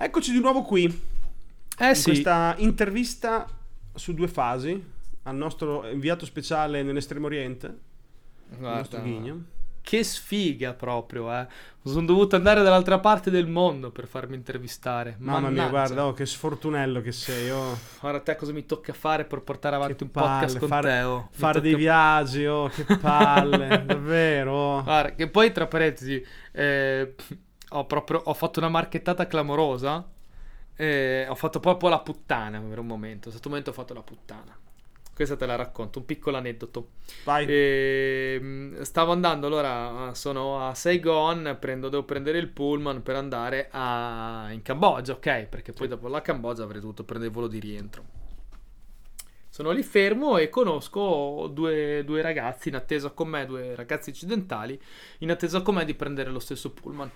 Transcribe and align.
Eccoci 0.00 0.30
di 0.30 0.38
nuovo 0.40 0.62
qui. 0.62 0.84
Eh 1.76 1.88
in 1.88 1.94
sì, 1.96 2.04
questa 2.10 2.54
intervista 2.58 3.46
su 3.94 4.14
due 4.14 4.28
fasi 4.28 4.80
al 5.24 5.34
nostro 5.34 5.88
inviato 5.88 6.24
speciale 6.24 6.84
nell'estremo 6.84 7.26
oriente, 7.26 7.78
guarda, 8.58 9.02
che 9.80 10.04
sfiga 10.04 10.72
proprio, 10.74 11.32
eh. 11.32 11.46
Sono 11.82 12.06
dovuto 12.06 12.36
andare 12.36 12.62
dall'altra 12.62 12.98
parte 13.00 13.30
del 13.30 13.46
mondo 13.48 13.90
per 13.90 14.06
farmi 14.06 14.36
intervistare. 14.36 15.16
Mamma 15.18 15.48
mia, 15.48 15.48
Mannaggia. 15.48 15.68
guarda, 15.70 16.06
oh, 16.06 16.12
che 16.12 16.26
sfortunello 16.26 17.00
che 17.00 17.12
sei. 17.12 17.50
Oh. 17.50 17.76
Guarda 18.00 18.20
te 18.20 18.36
cosa 18.36 18.52
mi 18.52 18.66
tocca 18.66 18.92
fare 18.92 19.24
per 19.24 19.40
portare 19.40 19.74
avanti 19.76 19.94
Che 19.96 20.04
un 20.04 20.10
podcast 20.10 20.46
palle, 20.46 20.58
con 20.60 20.68
fare- 20.68 20.88
te. 20.90 21.02
oh. 21.02 21.28
Fare 21.32 21.60
dei 21.60 21.70
tocca- 21.72 21.82
viaggi, 21.82 22.46
oh, 22.46 22.68
che 22.68 22.84
palle, 22.98 23.82
davvero. 23.86 24.52
oh. 24.52 24.82
Guarda, 24.84 25.14
che 25.14 25.28
poi 25.28 25.50
tra 25.52 25.66
parentesi, 25.66 26.24
eh, 26.52 27.14
ho 27.70 27.86
proprio 27.86 28.20
ho 28.24 28.34
fatto 28.34 28.58
una 28.60 28.68
marchettata 28.68 29.26
clamorosa. 29.26 30.06
eh, 30.80 31.26
ho 31.28 31.34
fatto 31.34 31.58
proprio 31.60 31.88
la 31.90 31.98
puttana 32.00 32.60
per 32.60 32.78
un 32.78 32.86
momento. 32.86 33.28
Un 33.28 33.34
certo 33.34 33.48
momento 33.48 33.70
ho 33.70 33.72
fatto 33.72 33.94
la 33.94 34.02
puttana. 34.02 34.56
Questa 35.12 35.34
te 35.36 35.46
la 35.46 35.56
racconto, 35.56 35.98
un 35.98 36.04
piccolo 36.04 36.36
aneddoto. 36.36 36.90
Vai. 37.24 37.44
Ehm, 37.48 38.80
stavo 38.82 39.10
andando, 39.10 39.48
allora 39.48 40.14
sono 40.14 40.64
a 40.68 40.74
Saigon, 40.74 41.56
prendo- 41.58 41.88
devo 41.88 42.04
prendere 42.04 42.38
il 42.38 42.46
pullman 42.48 43.02
per 43.02 43.16
andare 43.16 43.68
a- 43.72 44.46
in 44.52 44.62
Cambogia, 44.62 45.14
ok? 45.14 45.46
Perché 45.46 45.72
poi 45.72 45.88
dopo 45.88 46.06
la 46.06 46.22
Cambogia 46.22 46.62
avrei 46.62 46.80
dovuto 46.80 47.02
prendere 47.02 47.30
il 47.30 47.34
volo 47.36 47.48
di 47.48 47.58
rientro. 47.58 48.04
Sono 49.48 49.70
lì 49.72 49.82
fermo 49.82 50.36
e 50.36 50.50
conosco 50.50 51.50
due, 51.52 52.04
due 52.04 52.22
ragazzi 52.22 52.68
in 52.68 52.76
attesa 52.76 53.10
con 53.10 53.26
me, 53.28 53.44
due 53.44 53.74
ragazzi 53.74 54.10
occidentali, 54.10 54.80
in 55.18 55.30
attesa 55.32 55.62
con 55.62 55.74
me 55.74 55.84
di 55.84 55.94
prendere 55.94 56.30
lo 56.30 56.38
stesso 56.38 56.70
pullman. 56.70 57.10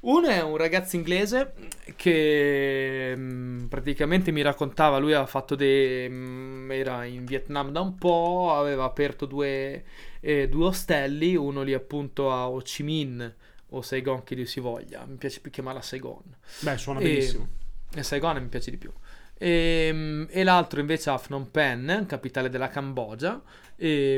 Uno 0.00 0.28
è 0.28 0.40
un 0.42 0.56
ragazzo 0.56 0.94
inglese 0.94 1.54
che 1.96 3.12
mm, 3.16 3.66
praticamente 3.66 4.30
mi 4.30 4.42
raccontava, 4.42 4.98
lui 4.98 5.12
aveva 5.12 5.26
fatto 5.26 5.56
dei... 5.56 6.08
mm, 6.08 6.70
era 6.70 7.04
in 7.04 7.24
Vietnam 7.24 7.70
da 7.72 7.80
un 7.80 7.98
po', 7.98 8.54
aveva 8.54 8.84
aperto 8.84 9.26
due, 9.26 9.84
eh, 10.20 10.48
due 10.48 10.66
ostelli, 10.66 11.34
uno 11.34 11.62
lì 11.62 11.74
appunto 11.74 12.30
a 12.32 12.48
Ho 12.48 12.58
Chi 12.58 12.82
Minh 12.84 13.34
o 13.70 13.82
Saigon 13.82 14.22
che 14.22 14.34
dir 14.36 14.46
si 14.48 14.60
voglia, 14.60 15.04
mi 15.04 15.16
piace 15.16 15.40
più 15.40 15.50
chiamarla 15.50 15.82
Saigon. 15.82 16.22
Beh, 16.60 16.76
suona 16.78 17.00
E- 17.00 17.02
benissimo. 17.02 17.48
E 17.94 18.02
Saigon 18.02 18.36
mi 18.40 18.48
piace 18.48 18.70
di 18.70 18.76
più. 18.76 18.92
E, 19.38 20.26
e 20.28 20.42
l'altro 20.42 20.80
invece 20.80 21.10
a 21.10 21.18
Phnom 21.18 21.44
Penh, 21.44 22.06
capitale 22.06 22.48
della 22.48 22.68
Cambogia. 22.68 23.40
E, 23.76 24.14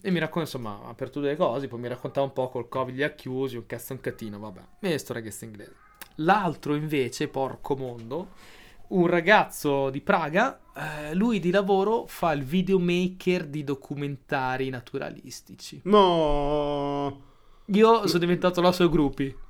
e 0.00 0.10
mi 0.10 0.18
racconta, 0.18 0.40
insomma, 0.40 0.80
ha 0.84 0.88
aperto 0.88 1.20
due 1.20 1.36
cose. 1.36 1.68
Poi 1.68 1.78
mi 1.78 1.88
raccontava 1.88 2.26
un 2.26 2.32
po' 2.32 2.48
col 2.48 2.68
Covid 2.68 2.94
li 2.94 3.02
ha 3.02 3.10
chiusi, 3.10 3.56
un 3.56 3.66
cazzo 3.66 3.92
un 3.92 4.00
catino, 4.00 4.38
vabbè. 4.38 4.60
E 4.80 4.98
sto 4.98 5.12
ragazzo 5.12 5.44
inglese. 5.44 5.74
L'altro 6.16 6.74
invece, 6.74 7.28
porco 7.28 7.76
mondo, 7.76 8.28
un 8.88 9.06
ragazzo 9.06 9.90
di 9.90 10.00
Praga. 10.00 10.58
eh, 10.74 11.14
lui 11.14 11.38
di 11.40 11.50
lavoro 11.50 12.06
fa 12.06 12.32
il 12.32 12.42
videomaker 12.42 13.46
di 13.46 13.62
documentari 13.62 14.70
naturalistici. 14.70 15.80
No. 15.84 17.22
Io 17.66 18.06
sono 18.06 18.18
diventato 18.18 18.60
la 18.60 18.72
sua 18.72 18.88
gruppi. 18.88 19.46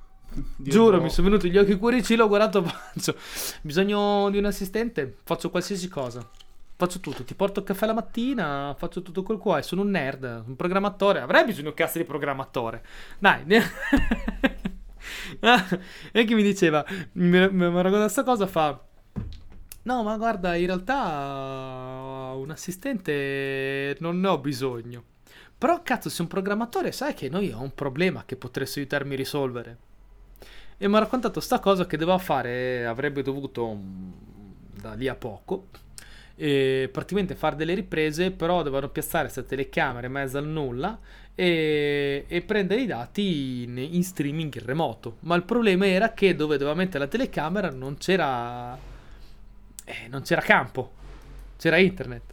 Giuro, 0.55 0.97
no. 0.97 1.03
mi 1.03 1.09
sono 1.09 1.29
venuti 1.29 1.49
gli 1.49 1.57
occhi 1.57 1.77
cuoricini, 1.77 2.17
l'ho 2.17 2.27
guardato, 2.27 2.63
faccio. 2.63 3.15
Bisogno 3.61 4.29
di 4.29 4.37
un 4.37 4.45
assistente, 4.45 5.17
faccio 5.23 5.49
qualsiasi 5.49 5.87
cosa. 5.87 6.27
Faccio 6.75 6.99
tutto, 7.01 7.23
ti 7.25 7.35
porto 7.35 7.59
il 7.59 7.65
caffè 7.65 7.85
la 7.85 7.93
mattina, 7.93 8.73
faccio 8.77 9.01
tutto 9.01 9.21
quel 9.21 9.37
qua. 9.37 9.61
Sono 9.61 9.81
un 9.81 9.89
nerd, 9.89 10.43
un 10.47 10.55
programmatore. 10.55 11.19
Avrei 11.19 11.43
bisogno 11.43 11.73
cazzo 11.73 11.97
di 11.97 12.05
programmatore. 12.05 12.83
Dai. 13.19 13.43
e 16.11 16.23
che 16.23 16.35
mi 16.35 16.43
diceva, 16.43 16.85
mi, 17.13 17.29
mi, 17.29 17.49
mi 17.49 17.81
racconta 17.81 17.99
questa 17.99 18.23
cosa, 18.23 18.47
fa... 18.47 18.81
No, 19.81 20.03
ma 20.03 20.15
guarda, 20.17 20.55
in 20.55 20.67
realtà 20.67 22.31
un 22.35 22.49
assistente 22.49 23.97
non 23.99 24.19
ne 24.21 24.27
ho 24.27 24.37
bisogno. 24.37 25.03
Però 25.57 25.81
cazzo, 25.83 26.09
se 26.09 26.21
un 26.21 26.29
programmatore 26.29 26.93
sai 26.93 27.13
che 27.13 27.27
noi 27.27 27.51
ho 27.51 27.61
un 27.61 27.73
problema 27.73 28.23
che 28.25 28.37
potresti 28.37 28.79
aiutarmi 28.79 29.15
a 29.15 29.17
risolvere. 29.17 29.77
E 30.81 30.87
mi 30.87 30.95
ha 30.95 30.99
raccontato 30.99 31.39
sta 31.41 31.59
cosa 31.59 31.85
che 31.85 31.97
doveva 31.97 32.17
fare, 32.17 32.85
avrebbe 32.85 33.21
dovuto 33.21 33.73
mm, 33.73 34.11
da 34.81 34.93
lì 34.93 35.07
a 35.09 35.15
poco, 35.15 35.67
praticamente 36.35 37.35
fare 37.35 37.55
delle 37.57 37.73
riprese, 37.73 38.31
però 38.31 38.59
dovevano 38.63 38.89
piazzare 38.89 39.23
queste 39.23 39.45
telecamere 39.45 40.07
in 40.07 40.13
mezzo 40.13 40.37
al 40.37 40.47
nulla 40.47 40.97
e, 41.35 42.23
e 42.27 42.41
prendere 42.41 42.81
i 42.81 42.85
dati 42.85 43.63
in, 43.63 43.77
in 43.77 44.03
streaming 44.03 44.55
in 44.55 44.65
remoto. 44.65 45.17
Ma 45.21 45.35
il 45.35 45.43
problema 45.43 45.85
era 45.85 46.13
che 46.13 46.33
dove 46.35 46.57
doveva 46.57 46.75
mettere 46.77 46.99
la 46.99 47.07
telecamera 47.09 47.69
non 47.71 47.97
c'era, 47.97 48.77
eh, 49.85 50.07
non 50.09 50.21
c'era 50.21 50.41
campo, 50.41 50.91
c'era 51.57 51.77
internet 51.77 52.23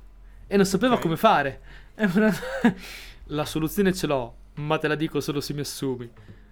e 0.46 0.56
non 0.56 0.66
sapeva 0.66 0.94
Ok. 0.94 1.00
come 1.00 1.16
fare. 1.16 1.60
Una- 1.96 2.34
la 3.30 3.44
soluzione 3.44 3.92
ce 3.92 4.06
l'ho, 4.06 4.34
ma 4.54 4.78
te 4.78 4.86
la 4.88 4.94
dico 4.94 5.20
solo 5.20 5.40
se 5.40 5.52
mi 5.52 5.60
assumi. 5.60 6.08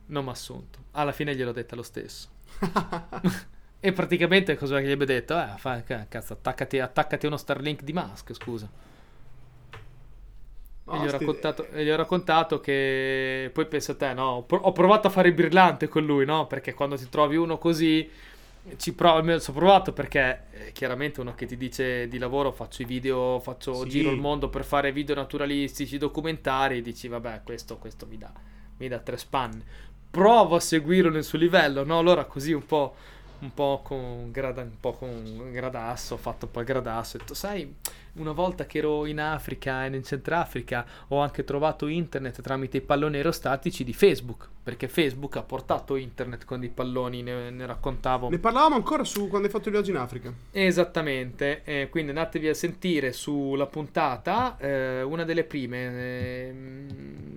Non 0.07 0.23
mi 0.25 0.31
ha 0.31 0.33
assunto. 0.33 0.79
Alla 0.93 1.13
fine 1.13 1.35
gliel'ho 1.35 1.53
detta 1.53 1.77
lo 1.77 1.83
stesso. 1.83 2.29
e 3.81 3.93
praticamente 3.93 4.57
cosa 4.57 4.81
gli 4.81 4.91
abbia 4.91 5.07
detto? 5.07 5.39
Eh, 5.39 5.55
fa, 5.57 5.83
ca- 5.83 6.07
cazzo, 6.09 6.35
attaccati, 6.35 6.79
attaccati 6.79 7.27
a 7.27 7.29
uno 7.29 7.39
Starlink 7.39 7.83
di 7.83 7.93
Musk, 7.93 8.35
scusa. 8.35 8.69
E 10.87 10.99
gli, 11.01 11.07
raccontato, 11.09 11.67
e 11.71 11.83
gli 11.83 11.89
ho 11.91 11.97
raccontato 11.97 12.61
che 12.61 13.51
poi 13.55 13.67
pensa 13.67 13.93
a 13.93 13.97
te, 13.97 14.13
no? 14.13 14.45
Ho 14.47 14.73
provato 14.73 15.07
a 15.07 15.11
fare 15.11 15.29
il 15.29 15.35
brillante 15.35 15.89
con 15.89 16.05
lui, 16.05 16.27
no? 16.27 16.47
Perché 16.47 16.75
quando 16.75 16.97
ti 16.99 17.09
trovi 17.09 17.37
uno 17.37 17.57
così, 17.57 18.09
ci 18.77 18.93
provo, 18.93 19.17
almeno 19.17 19.41
ci 19.41 19.49
ho 19.51 19.55
provato 19.55 19.93
perché 19.95 20.43
eh, 20.53 20.73
chiaramente 20.73 21.21
uno 21.23 21.35
che 21.35 21.47
ti 21.47 21.57
dice 21.57 22.07
di 22.07 22.19
lavoro 22.19 22.53
faccio 22.53 22.83
i 22.83 22.85
video, 22.85 23.41
faccio 23.41 23.83
Sì. 23.85 23.89
giro 23.89 24.11
il 24.11 24.19
mondo 24.21 24.51
per 24.51 24.65
fare 24.65 24.93
video 24.93 25.15
naturalistici, 25.15 25.97
documentari, 25.97 26.83
dici 26.83 27.09
vabbè 27.09 27.41
questo, 27.45 27.79
questo 27.79 28.07
mi 28.07 28.19
dà, 28.19 28.31
mi 28.77 28.87
dà 28.89 28.99
tre 28.99 29.17
spanne. 29.17 29.65
Provo 30.15 30.55
a 30.55 30.61
seguirlo 30.61 31.11
nel 31.11 31.25
suo 31.25 31.39
livello, 31.39 31.83
no? 31.83 31.99
Allora 31.99 32.25
così 32.25 32.53
un 32.53 32.65
po', 32.65 32.95
un 33.41 33.53
po' 33.53 33.81
con, 33.83 34.31
grada, 34.31 34.63
un 34.63 34.79
po' 34.79 34.93
con 34.93 35.51
gradasso, 35.51 36.15
ho 36.15 36.19
fatto 36.19 36.45
un 36.45 36.53
po' 36.53 36.61
il 36.61 36.67
gradasso, 36.67 37.17
ho 37.17 37.19
detto 37.19 37.35
sai, 37.35 37.75
una 38.13 38.31
volta 38.31 38.65
che 38.65 38.79
ero 38.79 39.07
in 39.07 39.19
Africa 39.19 39.85
e 39.85 39.89
in 39.89 40.05
Centrafrica 40.05 40.87
ho 41.09 41.19
anche 41.19 41.43
trovato 41.43 41.89
internet 41.89 42.41
tramite 42.43 42.77
i 42.77 42.81
palloni 42.81 43.17
aerostatici 43.17 43.83
di 43.83 43.93
Facebook, 43.93 44.49
perché 44.63 44.87
Facebook 44.87 45.35
ha 45.35 45.43
portato 45.43 45.97
internet 45.97 46.45
con 46.45 46.63
i 46.63 46.69
palloni, 46.69 47.25
ne, 47.25 47.51
ne 47.51 47.67
raccontavo. 47.67 48.31
Ne 48.31 48.39
parlavamo 48.39 48.77
ancora 48.77 49.03
su 49.03 49.27
quando 49.27 49.49
hai 49.49 49.53
fatto 49.53 49.67
il 49.67 49.75
viaggio 49.75 49.91
in 49.91 49.97
Africa. 49.97 50.33
Esattamente, 50.53 51.65
eh, 51.65 51.89
quindi 51.91 52.11
andatevi 52.11 52.47
a 52.47 52.55
sentire 52.55 53.13
sulla 53.13 53.67
puntata, 53.67 54.57
eh, 54.59 55.03
una 55.03 55.25
delle 55.25 55.43
prime 55.43 56.47
ehm, 56.47 57.34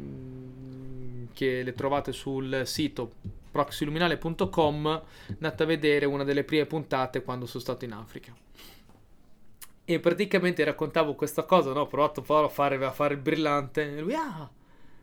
che 1.38 1.62
le 1.62 1.74
trovate 1.74 2.14
sul 2.14 2.64
sito 2.66 3.12
proxyluminale.com, 3.52 5.04
andate 5.34 5.64
a 5.64 5.66
vedere 5.68 6.08
una 6.08 6.24
delle 6.24 6.44
prime 6.44 6.66
puntate 6.66 7.22
quando 7.22 7.46
sono 7.46 7.62
stato 7.62 7.86
in 7.86 7.92
Africa. 7.92 8.34
E 9.86 10.00
praticamente 10.00 10.64
raccontavo 10.64 11.14
questa 11.14 11.44
cosa, 11.44 11.74
no? 11.74 11.82
Ho 11.82 11.88
provato 11.88 12.22
a 12.22 12.50
fare, 12.50 12.84
a 12.84 12.92
fare 12.92 13.14
il 13.14 13.20
brillante. 13.20 13.98
E 13.98 14.02
lui, 14.02 14.16
ah, 14.16 14.50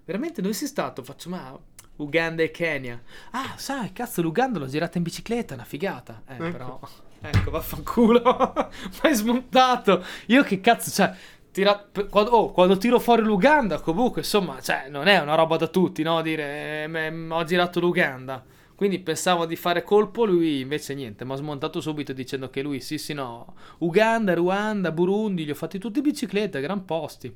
veramente 0.05 0.43
dove 0.43 0.55
sei 0.55 0.67
stato? 0.67 1.05
Faccio, 1.05 1.29
ma 1.29 1.57
Uganda 1.97 2.43
e 2.43 2.51
Kenya. 2.51 3.01
Ah, 3.31 3.55
sai, 3.57 3.93
cazzo, 3.93 4.21
l'Uganda 4.21 4.59
l'ho 4.59 4.67
girata 4.67 4.99
in 4.99 5.05
bicicletta, 5.05 5.55
una 5.55 5.63
figata. 5.63 6.23
Eh, 6.27 6.35
Ecco. 6.35 6.51
però... 6.51 6.81
Ecco, 7.21 7.51
vaffanculo. 7.53 8.53
Mi 8.91 8.99
hai 9.03 9.15
smontato. 9.15 10.05
Io 10.27 10.43
che 10.43 10.61
cazzo, 10.61 10.91
cioè... 10.91 11.15
tira- 11.55 11.89
quando, 12.11 12.31
oh, 12.33 12.51
quando 12.51 12.77
tiro 12.77 12.99
fuori 12.99 13.23
l'Uganda, 13.23 13.81
comunque, 13.81 14.23
insomma, 14.23 14.61
cioè, 14.61 14.89
non 14.89 15.07
è 15.07 15.21
una 15.21 15.37
roba 15.37 15.57
da 15.57 15.69
tutti, 15.69 16.03
no? 16.03 16.21
Dire, 16.21 16.85
eh, 16.85 17.27
ho 17.29 17.45
girato 17.45 17.79
l'Uganda. 17.79 18.45
Quindi 18.75 18.99
pensavo 18.99 19.47
di 19.47 19.55
fare 19.55 19.85
colpo, 19.85 20.25
lui 20.25 20.59
invece 20.59 20.95
niente, 20.95 21.25
mi 21.25 21.33
ha 21.33 21.37
smontato 21.37 21.81
subito 21.81 22.13
dicendo 22.13 22.51
che 22.51 22.61
lui, 22.61 22.81
sì, 22.81 22.99
sì, 22.99 23.13
no, 23.13 23.55
Uganda, 23.79 24.35
Ruanda, 24.35 24.91
Burundi, 24.91 25.45
li 25.45 25.53
ho 25.53 25.55
fatti 25.55 25.79
tutti 25.79 25.99
in 25.99 26.05
bicicletta, 26.05 26.59
gran 26.59 26.85
posti. 26.85 27.33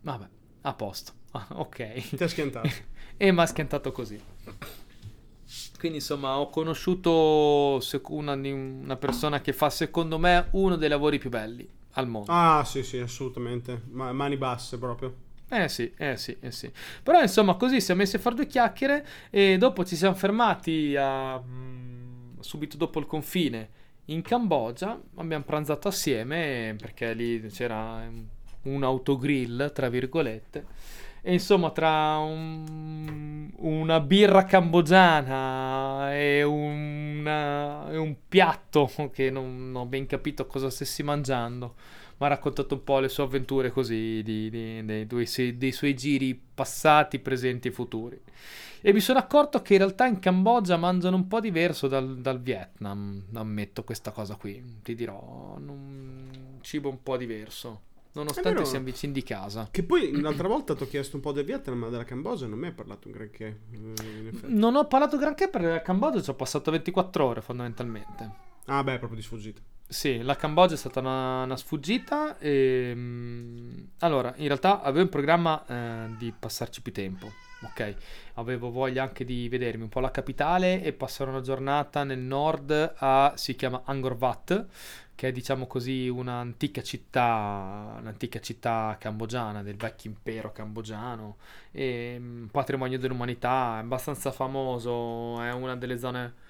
Vabbè, 0.00 0.26
a 0.62 0.74
posto. 0.74 1.12
Ok. 1.50 2.16
Ti 2.16 2.24
ha 2.24 2.28
schiantato. 2.28 2.68
e 3.16 3.30
mi 3.30 3.40
ha 3.40 3.46
schiantato 3.46 3.92
così. 3.92 4.20
Quindi 5.78 5.98
insomma 5.98 6.38
ho 6.38 6.48
conosciuto 6.50 7.80
una, 8.08 8.32
una 8.32 8.96
persona 8.96 9.40
che 9.40 9.52
fa 9.52 9.70
secondo 9.70 10.18
me 10.18 10.48
uno 10.52 10.74
dei 10.74 10.88
lavori 10.88 11.18
più 11.18 11.30
belli 11.30 11.75
al 11.96 12.08
mondo. 12.08 12.32
Ah, 12.32 12.64
sì, 12.64 12.82
sì, 12.82 12.98
assolutamente. 12.98 13.82
Ma- 13.90 14.12
mani 14.12 14.36
basse 14.36 14.78
proprio. 14.78 15.24
Eh 15.48 15.68
sì, 15.68 15.92
eh 15.96 16.16
sì, 16.16 16.36
eh 16.40 16.50
sì. 16.50 16.70
Però 17.02 17.20
insomma 17.20 17.54
così 17.54 17.80
siamo 17.80 18.00
messi 18.00 18.16
a 18.16 18.18
fare 18.18 18.34
due 18.34 18.46
chiacchiere 18.46 19.06
e 19.30 19.58
dopo 19.58 19.84
ci 19.84 19.94
siamo 19.94 20.14
fermati 20.16 20.96
a, 20.96 21.38
mm, 21.40 22.38
subito 22.40 22.76
dopo 22.76 22.98
il 22.98 23.06
confine 23.06 23.70
in 24.06 24.22
Cambogia, 24.22 25.00
abbiamo 25.16 25.44
pranzato 25.44 25.88
assieme 25.88 26.74
perché 26.78 27.12
lì 27.14 27.40
c'era 27.48 28.08
un 28.62 28.82
autogrill, 28.82 29.72
tra 29.72 29.88
virgolette. 29.88 30.66
E 31.28 31.32
insomma, 31.32 31.70
tra 31.72 32.18
un- 32.18 33.50
una 33.58 33.98
birra 34.00 34.44
cambogiana 34.44 36.14
e 36.14 36.42
un 36.44 37.04
una- 37.26 37.90
è 37.90 37.96
un 37.96 38.14
piatto 38.28 38.88
che 39.12 39.30
non, 39.30 39.72
non 39.72 39.82
ho 39.82 39.86
ben 39.86 40.06
capito 40.06 40.46
cosa 40.46 40.70
stessi 40.70 41.02
mangiando. 41.02 41.74
Mi 42.18 42.26
ha 42.26 42.28
raccontato 42.28 42.74
un 42.74 42.84
po' 42.84 43.00
le 43.00 43.08
sue 43.08 43.24
avventure 43.24 43.70
così, 43.70 44.22
di- 44.22 44.48
di- 44.48 44.84
dei, 45.06 45.26
se- 45.26 45.56
dei 45.58 45.72
suoi 45.72 45.94
giri 45.94 46.40
passati, 46.54 47.18
presenti 47.18 47.68
e 47.68 47.72
futuri. 47.72 48.18
E 48.80 48.92
mi 48.92 49.00
sono 49.00 49.18
accorto 49.18 49.60
che 49.62 49.72
in 49.74 49.80
realtà 49.80 50.06
in 50.06 50.18
Cambogia 50.20 50.76
mangiano 50.76 51.16
un 51.16 51.26
po' 51.26 51.40
diverso 51.40 51.88
dal, 51.88 52.18
dal 52.20 52.40
Vietnam. 52.40 53.24
Ammetto 53.34 53.82
questa 53.84 54.12
cosa 54.12 54.36
qui. 54.36 54.62
Ti 54.82 54.94
dirò, 54.94 55.56
un 55.58 56.58
cibo 56.60 56.88
un 56.88 57.02
po' 57.02 57.16
diverso. 57.16 57.82
Nonostante 58.16 58.64
siamo 58.64 58.84
vicini 58.86 59.12
di 59.12 59.22
casa. 59.22 59.68
Che 59.70 59.82
poi 59.82 60.10
l'altra 60.20 60.48
volta 60.48 60.74
ti 60.74 60.82
ho 60.82 60.88
chiesto 60.88 61.16
un 61.16 61.22
po' 61.22 61.32
del 61.32 61.44
Vietnam, 61.44 61.78
ma 61.78 61.88
della 61.88 62.04
Cambogia 62.04 62.46
non 62.46 62.58
mi 62.58 62.66
hai 62.66 62.72
parlato 62.72 63.08
un 63.08 63.14
granché. 63.14 63.60
eh. 63.72 64.32
Non 64.46 64.74
ho 64.74 64.86
parlato 64.86 65.18
granché 65.18 65.48
per 65.48 65.62
la 65.62 65.82
Cambogia, 65.82 66.22
ci 66.22 66.30
ho 66.30 66.34
passato 66.34 66.70
24 66.70 67.24
ore 67.24 67.40
fondamentalmente. 67.42 68.44
Ah, 68.66 68.82
beh, 68.82 68.98
proprio 68.98 69.18
di 69.18 69.24
sfuggita. 69.24 69.60
Sì, 69.88 70.22
la 70.22 70.34
Cambogia 70.34 70.74
è 70.74 70.78
stata 70.78 71.00
una, 71.00 71.42
una 71.42 71.56
sfuggita. 71.56 72.38
E, 72.38 72.92
mm, 72.94 73.78
allora, 74.00 74.32
in 74.38 74.46
realtà 74.46 74.80
avevo 74.80 75.02
in 75.02 75.08
programma 75.10 75.64
eh, 75.66 76.16
di 76.18 76.32
passarci 76.36 76.80
più 76.82 76.92
tempo. 76.92 77.30
Ok, 77.62 77.94
avevo 78.34 78.70
voglia 78.70 79.02
anche 79.02 79.24
di 79.24 79.48
vedermi 79.48 79.84
un 79.84 79.88
po' 79.88 80.00
la 80.00 80.10
capitale 80.10 80.82
e 80.82 80.92
passare 80.92 81.30
una 81.30 81.40
giornata 81.40 82.04
nel 82.04 82.18
nord 82.18 82.94
a 82.96 83.32
si 83.36 83.56
chiama 83.56 83.80
Angkor 83.86 84.16
Wat, 84.20 84.66
che 85.16 85.28
è 85.28 85.32
diciamo 85.32 85.66
così 85.66 86.08
un'antica 86.08 86.82
città, 86.82 87.96
un'antica 88.00 88.38
città 88.40 88.96
cambogiana 89.00 89.62
del 89.62 89.76
vecchio 89.76 90.10
impero 90.10 90.52
cambogiano, 90.52 91.38
e, 91.72 92.16
mm, 92.18 92.46
patrimonio 92.46 92.98
dell'umanità, 92.98 93.78
è 93.78 93.80
abbastanza 93.80 94.30
famoso, 94.30 95.40
è 95.42 95.52
una 95.52 95.74
delle 95.76 95.98
zone 95.98 96.44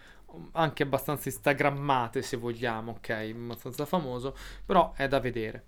anche 0.52 0.82
abbastanza 0.82 1.28
instagrammate 1.28 2.20
se 2.22 2.36
vogliamo, 2.36 2.92
ok, 2.92 3.32
abbastanza 3.34 3.86
famoso, 3.86 4.36
però 4.64 4.92
è 4.94 5.08
da 5.08 5.20
vedere. 5.20 5.66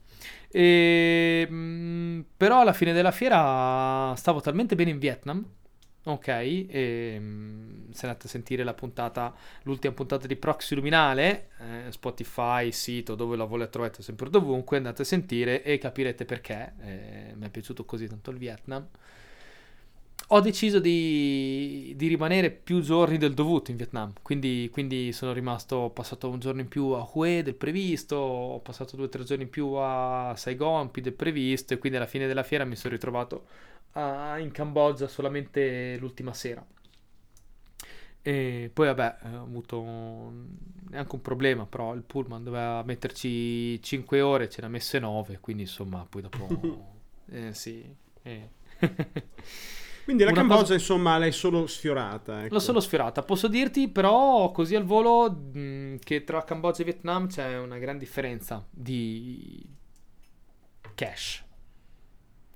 E, 0.51 1.47
mm, 1.51 2.21
però 2.37 2.61
alla 2.61 2.73
fine 2.73 2.93
della 2.93 3.13
fiera 3.13 4.15
stavo 4.17 4.41
talmente 4.41 4.75
bene 4.75 4.91
in 4.91 4.99
Vietnam, 4.99 5.45
ok, 6.13 6.29
e 6.29 7.17
mm, 7.19 7.91
se 7.91 8.07
andate 8.07 8.27
a 8.27 8.31
sentire 8.31 8.65
la 8.65 8.75
puntata, 8.75 9.35
l'ultima 9.63 9.95
puntata 9.95 10.27
di 10.27 10.37
Proxy 10.37 10.75
Luminale, 10.75 11.51
eh, 11.61 11.93
Spotify, 11.93 12.73
sito, 12.73 13.15
dove 13.15 13.37
la 13.37 13.45
volete 13.45 13.71
trovate 13.71 14.03
sempre 14.03 14.31
dovunque, 14.31 14.77
andate 14.77 15.03
a 15.03 15.05
sentire 15.05 15.63
e 15.63 15.79
capirete 15.79 16.25
perché 16.25 16.73
eh, 16.81 17.35
mi 17.37 17.47
è 17.47 17.51
piaciuto 17.51 17.85
così 17.85 18.07
tanto 18.09 18.31
il 18.31 18.39
Vietnam. 18.39 18.87
Ho 20.31 20.41
deciso 20.41 20.79
di, 20.79 21.95
di 21.97 22.07
rimanere 22.07 22.51
più 22.51 22.83
giorni 22.83 23.17
del 23.17 23.33
dovuto 23.33 23.71
in 23.71 23.79
Vietnam, 23.79 24.13
quindi, 24.21 24.69
quindi 24.71 25.11
sono 25.13 25.33
rimasto, 25.33 25.77
ho 25.77 25.91
passato 25.91 26.29
un 26.29 26.39
giorno 26.39 26.61
in 26.61 26.69
più 26.69 26.89
a 26.89 27.09
Hue 27.11 27.43
del 27.43 27.55
previsto, 27.55 28.17
ho 28.17 28.59
passato 28.61 28.95
due 28.95 29.07
o 29.07 29.09
tre 29.09 29.25
giorni 29.25 29.45
in 29.45 29.49
più 29.49 29.73
a 29.73 30.35
Saigon 30.37 30.91
più 30.91 31.01
del 31.01 31.15
previsto 31.15 31.73
e 31.73 31.79
quindi 31.79 31.97
alla 31.97 32.07
fine 32.07 32.27
della 32.27 32.43
fiera 32.43 32.67
mi 32.67 32.77
sono 32.77 32.93
ritrovato 32.93 33.47
a- 33.93 34.39
in 34.39 34.51
Cambogia 34.53 35.09
solamente 35.09 35.97
l'ultima 35.99 36.33
sera. 36.33 36.65
E 38.23 38.71
poi 38.73 38.87
vabbè, 38.87 39.17
eh, 39.25 39.37
ho 39.37 39.43
avuto 39.43 39.81
un- 39.81 40.47
neanche 40.91 41.15
un 41.15 41.23
problema, 41.23 41.67
però 41.67 41.95
il 41.95 42.03
pullman 42.03 42.43
doveva 42.45 42.83
metterci 42.83 43.81
5 43.83 44.21
ore, 44.21 44.49
ce 44.51 44.61
ne 44.61 44.67
ha 44.67 44.71
messe 44.71 44.99
9, 44.99 45.39
quindi 45.41 45.63
insomma 45.63 46.05
poi 46.09 46.23
dopo... 46.23 46.47
eh, 47.31 47.55
sì, 47.55 47.85
eh. 48.23 48.51
Quindi 50.05 50.25
la 50.25 50.31
Una 50.31 50.39
Cambogia, 50.41 50.63
cosa- 50.63 50.75
insomma, 50.75 51.19
l'hai 51.19 51.33
solo 51.33 51.67
sfiorata. 51.67 52.45
Ecco. 52.45 52.55
L'ho 52.55 52.61
solo 52.61 52.81
sfiorata. 52.81 53.23
Posso 53.23 53.47
dirti 53.47 53.89
però 53.89 54.51
così 54.53 54.75
al 54.75 54.85
volo 54.85 55.31
mh, 55.31 55.99
che 56.03 56.25
tra 56.25 56.43
Cambogia 56.45 56.81
e 56.81 56.85
Vietnam 56.85 57.27
c'è 57.29 57.59
una 57.59 57.77
gran 57.79 57.99
differenza 57.99 58.67
di 58.71 59.63
cash. 60.95 61.45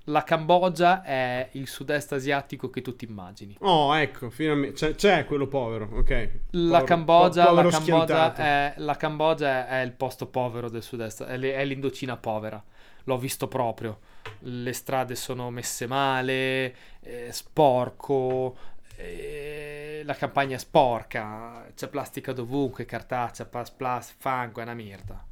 La 0.07 0.23
Cambogia 0.23 1.01
è 1.01 1.47
il 1.53 1.67
sud-est 1.67 2.11
asiatico 2.11 2.69
che 2.69 2.81
tu 2.81 2.95
ti 2.95 3.05
immagini. 3.05 3.55
Oh, 3.59 3.95
ecco, 3.95 4.29
finalmente. 4.29 4.75
C'è, 4.75 4.95
c'è 4.95 5.25
quello 5.25 5.47
povero, 5.47 5.87
ok. 5.93 6.09
La 6.51 6.79
Povero- 6.79 6.83
Cambogia, 6.85 7.43
po- 7.43 7.49
povero 7.49 7.69
la, 7.69 7.77
Cambogia 7.77 8.35
è, 8.35 8.73
la 8.77 8.97
Cambogia 8.97 9.67
è 9.67 9.81
il 9.81 9.91
posto 9.93 10.27
povero 10.27 10.69
del 10.69 10.83
sud-est, 10.83 11.23
è, 11.23 11.39
è 11.39 11.65
l'Indocina 11.65 12.17
povera. 12.17 12.61
L'ho 13.05 13.17
visto 13.17 13.47
proprio. 13.47 13.99
Le 14.39 14.73
strade 14.73 15.15
sono 15.15 15.49
messe 15.49 15.87
male, 15.87 16.75
è 16.99 17.29
sporco, 17.31 18.57
eh, 18.97 20.01
la 20.03 20.15
campagna 20.15 20.55
è 20.55 20.59
sporca, 20.59 21.65
c'è 21.75 21.87
plastica 21.87 22.33
dovunque, 22.33 22.85
cartaccia, 22.85 23.45
pas- 23.45 23.71
plas- 23.71 24.13
fango, 24.17 24.59
è 24.59 24.63
una 24.63 24.73
merda. 24.73 25.25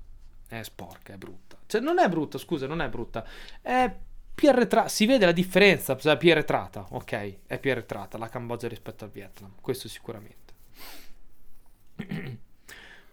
È 0.48 0.62
sporca, 0.64 1.14
è 1.14 1.18
brutta. 1.18 1.58
Cioè, 1.66 1.82
non 1.82 2.00
è 2.00 2.08
brutta, 2.10 2.38
scusa, 2.38 2.68
non 2.68 2.82
è 2.82 2.90
brutta. 2.90 3.26
È 3.62 3.94
più 4.34 4.50
arretrata. 4.50 4.88
Si 4.88 5.06
vede 5.06 5.26
la 5.26 5.32
differenza, 5.32 5.96
cioè 5.98 6.18
più 6.18 6.32
arretrata, 6.32 6.86
ok? 6.90 7.38
È 7.46 7.60
più 7.60 7.72
arretrata 7.72 8.18
la 8.18 8.30
Cambogia 8.30 8.68
rispetto 8.68 9.04
al 9.06 9.12
Vietnam, 9.12 9.52
questo 9.62 9.88
sicuramente. 9.88 10.54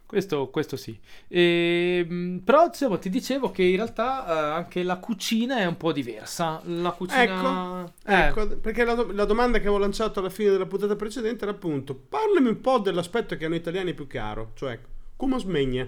Questo, 0.09 0.49
questo 0.49 0.79
sì. 0.79 0.99
Ehm, 1.29 2.41
però 2.43 2.65
insomma, 2.65 2.97
ti 2.97 3.11
dicevo 3.11 3.51
che 3.51 3.63
in 3.63 3.77
realtà 3.77 4.27
eh, 4.27 4.55
anche 4.55 4.83
la 4.83 4.97
cucina 4.97 5.59
è 5.59 5.67
un 5.67 5.77
po' 5.77 5.93
diversa. 5.93 6.63
La 6.65 6.93
cucina... 6.93 7.83
Ecco, 7.85 7.93
Eh, 8.07 8.27
ecco, 8.29 8.57
perché 8.57 8.85
la, 8.87 8.95
do- 8.95 9.13
la 9.13 9.27
domanda 9.27 9.59
che 9.59 9.65
avevo 9.65 9.77
lanciato 9.77 10.21
alla 10.21 10.31
fine 10.31 10.49
della 10.49 10.65
puntata 10.65 10.97
precedente 10.97 11.45
era 11.45 11.53
appunto, 11.53 11.95
parlami 11.95 12.49
un 12.49 12.61
po' 12.63 12.79
dell'aspetto 12.79 13.37
che 13.37 13.45
a 13.45 13.49
noi 13.49 13.59
italiani 13.59 13.91
è 13.91 13.95
più 13.95 14.07
caro, 14.07 14.53
cioè, 14.55 14.79
come 15.15 15.39
smegna. 15.39 15.87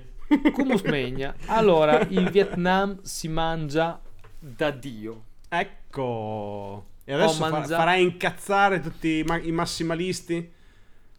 Come 0.52 0.76
smegna? 0.76 1.34
Allora, 1.46 2.06
in 2.10 2.28
Vietnam 2.30 3.00
si 3.00 3.26
mangia 3.28 3.98
da 4.40 4.70
Dio. 4.70 5.24
Ecco. 5.48 6.86
E 7.04 7.12
adesso 7.12 7.48
mangia- 7.48 7.76
farai 7.76 8.02
incazzare 8.02 8.80
tutti 8.80 9.18
i, 9.18 9.22
ma- 9.22 9.38
i 9.40 9.52
massimalisti? 9.52 10.52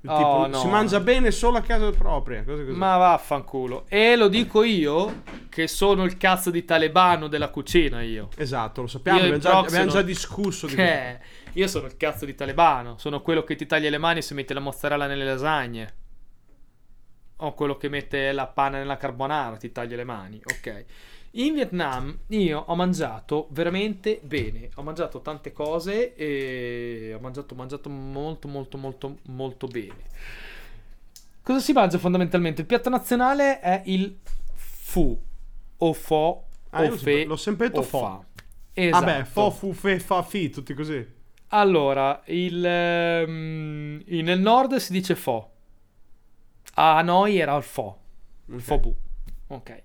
Oh, 0.03 0.17
tipo, 0.17 0.47
no. 0.47 0.57
Si 0.59 0.67
mangia 0.67 0.99
bene 0.99 1.29
solo 1.29 1.57
a 1.57 1.61
casa 1.61 1.91
propria. 1.91 2.43
Cose 2.43 2.65
così. 2.65 2.75
Ma 2.77 2.97
vaffanculo. 2.97 3.85
E 3.87 4.15
lo 4.15 4.29
dico 4.29 4.63
io, 4.63 5.21
che 5.49 5.67
sono 5.67 6.05
il 6.05 6.17
cazzo 6.17 6.49
di 6.49 6.65
talebano 6.65 7.27
della 7.27 7.49
cucina 7.49 8.01
io. 8.01 8.29
Esatto, 8.35 8.81
lo 8.81 8.87
sappiamo, 8.87 9.19
abbiamo 9.19 9.37
già, 9.37 9.59
abbiamo 9.59 9.91
già 9.91 10.01
discusso 10.01 10.65
di 10.65 10.73
questo. 10.73 10.91
Che 10.93 11.19
io 11.53 11.67
sono 11.67 11.85
il 11.85 11.97
cazzo 11.97 12.25
di 12.25 12.33
talebano. 12.33 12.97
Sono 12.97 13.21
quello 13.21 13.43
che 13.43 13.55
ti 13.55 13.67
taglia 13.67 13.91
le 13.91 13.99
mani 13.99 14.23
se 14.23 14.33
mette 14.33 14.55
la 14.55 14.59
mozzarella 14.59 15.05
nelle 15.05 15.25
lasagne. 15.25 15.93
O 17.37 17.53
quello 17.53 17.75
che 17.77 17.89
mette 17.89 18.31
la 18.31 18.47
panna 18.47 18.77
nella 18.77 18.97
carbonara, 18.97 19.57
ti 19.57 19.71
taglia 19.71 19.95
le 19.97 20.03
mani. 20.03 20.41
Ok. 20.43 20.85
In 21.35 21.53
Vietnam 21.53 22.17
io 22.27 22.59
ho 22.59 22.75
mangiato 22.75 23.47
veramente 23.51 24.19
bene. 24.23 24.69
Ho 24.75 24.83
mangiato 24.83 25.21
tante 25.21 25.53
cose 25.53 26.13
e 26.15 27.13
ho 27.15 27.19
mangiato, 27.19 27.55
mangiato 27.55 27.89
molto, 27.89 28.47
molto, 28.49 28.77
molto, 28.77 29.17
molto 29.27 29.67
bene. 29.67 29.95
Cosa 31.41 31.59
si 31.59 31.71
mangia 31.71 31.97
fondamentalmente? 31.97 32.61
Il 32.61 32.67
piatto 32.67 32.89
nazionale 32.89 33.59
è 33.61 33.81
il 33.85 34.17
fu 34.53 35.17
o 35.77 35.93
fo 35.93 36.45
Ah, 36.73 36.83
o 36.83 36.91
fe 36.91 37.25
l'ho 37.25 37.35
sempre 37.37 37.67
detto 37.69 37.81
fo. 37.81 37.99
fa. 37.99 38.25
Esatto. 38.73 39.05
Vabbè, 39.05 39.23
fo, 39.23 39.51
fu, 39.51 39.73
fe, 39.73 39.99
fa, 39.99 40.23
fi, 40.23 40.49
tutti 40.49 40.73
così. 40.73 41.05
Allora, 41.47 42.21
il, 42.27 42.63
in- 42.63 44.03
nel 44.25 44.39
nord 44.39 44.75
si 44.75 44.91
dice 44.93 45.15
fo. 45.15 45.49
A 46.75 47.01
noi 47.01 47.37
era 47.37 47.55
il 47.55 47.63
fo. 47.63 47.97
Ok. 48.49 48.59
Fobu. 48.61 48.95
Ok. 49.47 49.83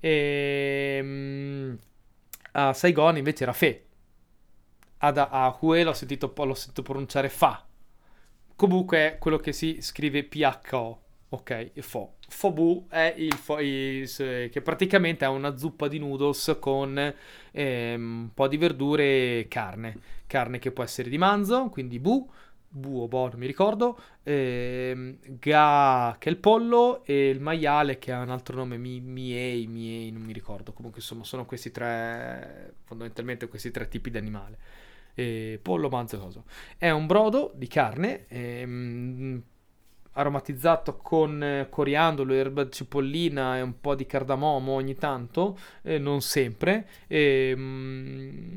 Ehm, 0.00 1.78
a 2.52 2.72
Saigon 2.72 3.16
invece 3.16 3.42
era 3.44 3.52
fe. 3.52 3.84
Ad, 4.98 5.18
a 5.18 5.56
Hue 5.60 5.82
l'ho 5.84 5.92
sentito, 5.92 6.32
l'ho 6.34 6.54
sentito 6.54 6.82
pronunciare 6.82 7.28
fa. 7.28 7.64
Comunque 8.56 8.98
è 9.14 9.18
quello 9.18 9.36
che 9.38 9.52
si 9.52 9.78
scrive 9.80 10.24
PHO. 10.24 11.00
Ok, 11.30 11.70
e 11.74 11.82
fo. 11.82 12.14
Fobu 12.28 12.86
è 12.88 13.12
il, 13.18 13.34
fo- 13.34 13.58
il- 13.60 14.08
che 14.50 14.60
praticamente 14.62 15.24
è 15.24 15.28
una 15.28 15.56
zuppa 15.56 15.88
di 15.88 15.98
noodles 15.98 16.56
con 16.60 16.96
ehm, 17.52 18.20
un 18.22 18.30
po' 18.32 18.48
di 18.48 18.56
verdure 18.56 19.40
e 19.40 19.46
carne. 19.48 19.98
Carne 20.26 20.58
che 20.58 20.70
può 20.72 20.82
essere 20.84 21.08
di 21.10 21.18
manzo, 21.18 21.68
quindi 21.68 21.98
bu, 21.98 22.30
bu 22.76 23.02
o 23.02 23.08
bo, 23.08 23.28
non 23.28 23.38
mi 23.38 23.46
ricordo, 23.46 23.98
ehm, 24.22 25.18
ga 25.38 26.16
che 26.18 26.28
è 26.28 26.32
il 26.32 26.38
pollo 26.38 27.02
e 27.04 27.28
il 27.30 27.40
maiale 27.40 27.98
che 27.98 28.12
ha 28.12 28.20
un 28.20 28.30
altro 28.30 28.56
nome, 28.56 28.76
mi, 28.76 29.00
miei, 29.00 29.66
miei, 29.66 30.10
non 30.10 30.22
mi 30.22 30.32
ricordo. 30.32 30.72
Comunque 30.72 31.00
insomma 31.00 31.24
sono 31.24 31.46
questi 31.46 31.70
tre, 31.70 32.74
fondamentalmente 32.84 33.48
questi 33.48 33.70
tre 33.70 33.88
tipi 33.88 34.10
di 34.10 34.18
animale. 34.18 34.58
E 35.14 35.58
pollo, 35.62 35.88
manzo 35.88 36.16
e 36.16 36.18
coso. 36.18 36.44
È 36.76 36.90
un 36.90 37.06
brodo 37.06 37.52
di 37.54 37.66
carne 37.68 38.26
ehm, 38.28 39.42
aromatizzato 40.12 40.96
con 40.96 41.42
eh, 41.42 41.68
coriandolo, 41.70 42.34
erba 42.34 42.68
cipollina 42.68 43.56
e 43.56 43.62
un 43.62 43.80
po' 43.80 43.94
di 43.94 44.06
cardamomo 44.06 44.72
ogni 44.72 44.94
tanto, 44.94 45.58
eh, 45.82 45.98
non 45.98 46.20
sempre. 46.20 46.86
ehm, 47.06 48.54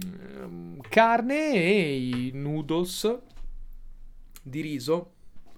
carne 0.89 1.53
e 1.53 1.95
i 1.95 2.31
noodles 2.33 3.17
di 4.49 4.61
riso 4.61 5.13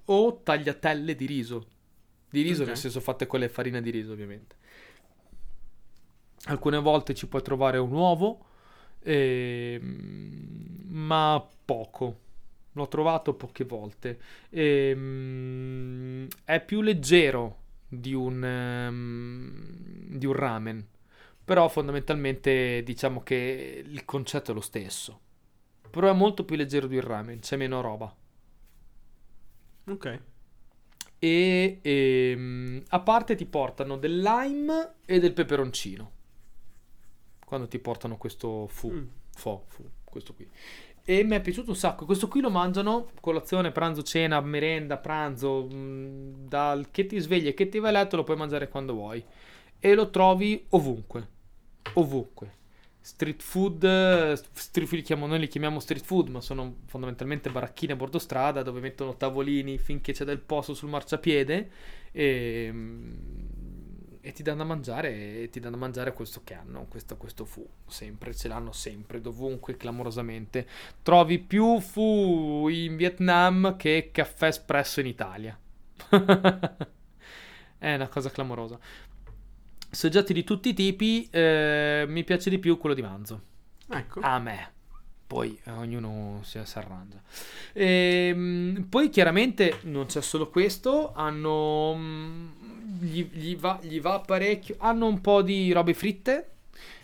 o 0.05 0.41
tagliatelle 0.43 1.15
di 1.15 1.25
riso. 1.25 1.65
Di 2.29 2.41
riso, 2.41 2.61
Ok. 2.61 2.67
nel 2.69 2.77
senso 2.77 2.99
fatte 3.01 3.27
con 3.27 3.39
le 3.39 3.49
farine 3.49 3.81
di 3.81 3.89
riso, 3.89 4.11
ovviamente. 4.13 4.55
Alcune 6.45 6.79
volte 6.79 7.13
ci 7.13 7.27
puoi 7.27 7.41
trovare 7.41 7.77
un 7.77 7.91
uovo, 7.91 8.45
ehm, 9.03 10.85
ma 10.87 11.45
poco. 11.65 12.19
L'ho 12.73 12.87
trovato 12.87 13.33
poche 13.33 13.63
volte. 13.65 14.19
Ehm, 14.49 16.27
è 16.45 16.63
più 16.63 16.81
leggero 16.81 17.57
di 17.87 18.13
un, 18.13 18.43
ehm, 18.43 20.17
di 20.17 20.25
un 20.25 20.33
ramen, 20.33 20.87
però 21.43 21.67
fondamentalmente 21.67 22.81
diciamo 22.83 23.21
che 23.23 23.83
il 23.85 24.05
concetto 24.05 24.51
è 24.51 24.53
lo 24.53 24.61
stesso. 24.61 25.19
Però 25.91 26.09
è 26.09 26.13
molto 26.13 26.45
più 26.45 26.55
leggero 26.55 26.87
di 26.87 26.95
un 26.95 27.01
ramen, 27.01 27.39
c'è 27.39 27.57
meno 27.57 27.81
roba. 27.81 28.15
Ok. 29.87 30.19
E 31.19 31.79
ehm, 31.81 32.83
a 32.89 32.99
parte 32.99 33.35
ti 33.35 33.45
portano 33.45 33.97
del 33.97 34.19
lime 34.19 34.93
e 35.05 35.19
del 35.19 35.33
peperoncino. 35.33 36.11
Quando 37.45 37.67
ti 37.67 37.79
portano 37.79 38.17
questo 38.17 38.67
fu, 38.67 38.89
Mm. 38.91 39.03
fo, 39.35 39.63
fu, 39.67 39.83
questo 40.03 40.33
qui. 40.33 40.49
E 41.03 41.23
mi 41.23 41.35
è 41.35 41.41
piaciuto 41.41 41.71
un 41.71 41.75
sacco. 41.75 42.05
Questo 42.05 42.27
qui 42.27 42.41
lo 42.41 42.49
mangiano 42.49 43.09
colazione, 43.19 43.71
pranzo, 43.71 44.03
cena, 44.03 44.39
merenda, 44.41 44.97
pranzo. 44.97 45.63
mh, 45.67 46.47
Dal 46.47 46.89
che 46.91 47.05
ti 47.05 47.19
svegli 47.19 47.47
e 47.47 47.53
che 47.53 47.69
ti 47.69 47.79
vai 47.79 47.89
a 47.89 47.99
letto 47.99 48.15
lo 48.15 48.23
puoi 48.23 48.37
mangiare 48.37 48.67
quando 48.69 48.93
vuoi. 48.93 49.23
E 49.79 49.93
lo 49.95 50.09
trovi 50.09 50.63
ovunque. 50.69 51.27
Ovunque. 51.93 52.59
Street 53.03 53.41
food, 53.41 53.83
street 54.53 54.87
food 54.87 55.01
chiamo- 55.01 55.25
noi 55.25 55.39
li 55.39 55.47
chiamiamo 55.47 55.79
street 55.79 56.03
food, 56.03 56.27
ma 56.29 56.39
sono 56.39 56.75
fondamentalmente 56.85 57.49
baracchine 57.49 57.93
a 57.93 57.95
bordo 57.95 58.19
strada 58.19 58.61
dove 58.61 58.79
mettono 58.79 59.17
tavolini 59.17 59.79
finché 59.79 60.13
c'è 60.13 60.23
del 60.23 60.37
posto 60.37 60.75
sul 60.75 60.89
marciapiede 60.89 61.69
e, 62.11 62.69
mm, 62.71 63.13
e 64.21 64.31
ti 64.33 64.43
danno 64.43 64.59
da 64.59 64.65
mangiare, 64.65 65.41
e 65.41 65.49
ti 65.49 65.59
danno 65.59 65.73
da 65.73 65.81
mangiare 65.81 66.13
questo 66.13 66.41
che 66.43 66.53
hanno, 66.53 66.85
questo, 66.87 67.17
questo 67.17 67.43
fu, 67.43 67.67
sempre, 67.87 68.35
ce 68.35 68.47
l'hanno 68.47 68.71
sempre, 68.71 69.19
dovunque, 69.19 69.77
clamorosamente. 69.77 70.67
Trovi 71.01 71.39
più 71.39 71.79
fu 71.79 72.67
in 72.69 72.95
Vietnam 72.97 73.77
che 73.77 74.09
caffè 74.13 74.47
espresso 74.47 74.99
in 74.99 75.07
Italia. 75.07 75.57
È 77.79 77.95
una 77.95 78.07
cosa 78.09 78.29
clamorosa. 78.29 78.77
Soggetti 79.91 80.33
di 80.33 80.43
tutti 80.43 80.69
i 80.69 80.73
tipi, 80.73 81.27
eh, 81.29 82.05
mi 82.07 82.23
piace 82.23 82.49
di 82.49 82.59
più 82.59 82.77
quello 82.77 82.95
di 82.95 83.01
manzo. 83.01 83.41
Ecco. 83.89 84.21
A 84.21 84.39
me. 84.39 84.71
Poi 85.27 85.59
eh, 85.65 85.71
ognuno 85.71 86.39
si, 86.43 86.59
si 86.63 86.77
arrangia. 86.77 87.21
Ehm, 87.73 88.85
poi 88.89 89.09
chiaramente 89.09 89.79
non 89.83 90.05
c'è 90.05 90.21
solo 90.21 90.49
questo, 90.49 91.13
hanno... 91.13 91.93
mm, 91.95 92.47
Gli, 93.01 93.23
gli 93.31 93.57
va, 93.57 93.79
gli 93.81 93.99
va 93.99 94.19
parecchio. 94.19 94.75
Hanno 94.79 95.07
un 95.07 95.21
po' 95.21 95.41
di 95.41 95.71
robe 95.71 95.93
fritte. 95.93 96.49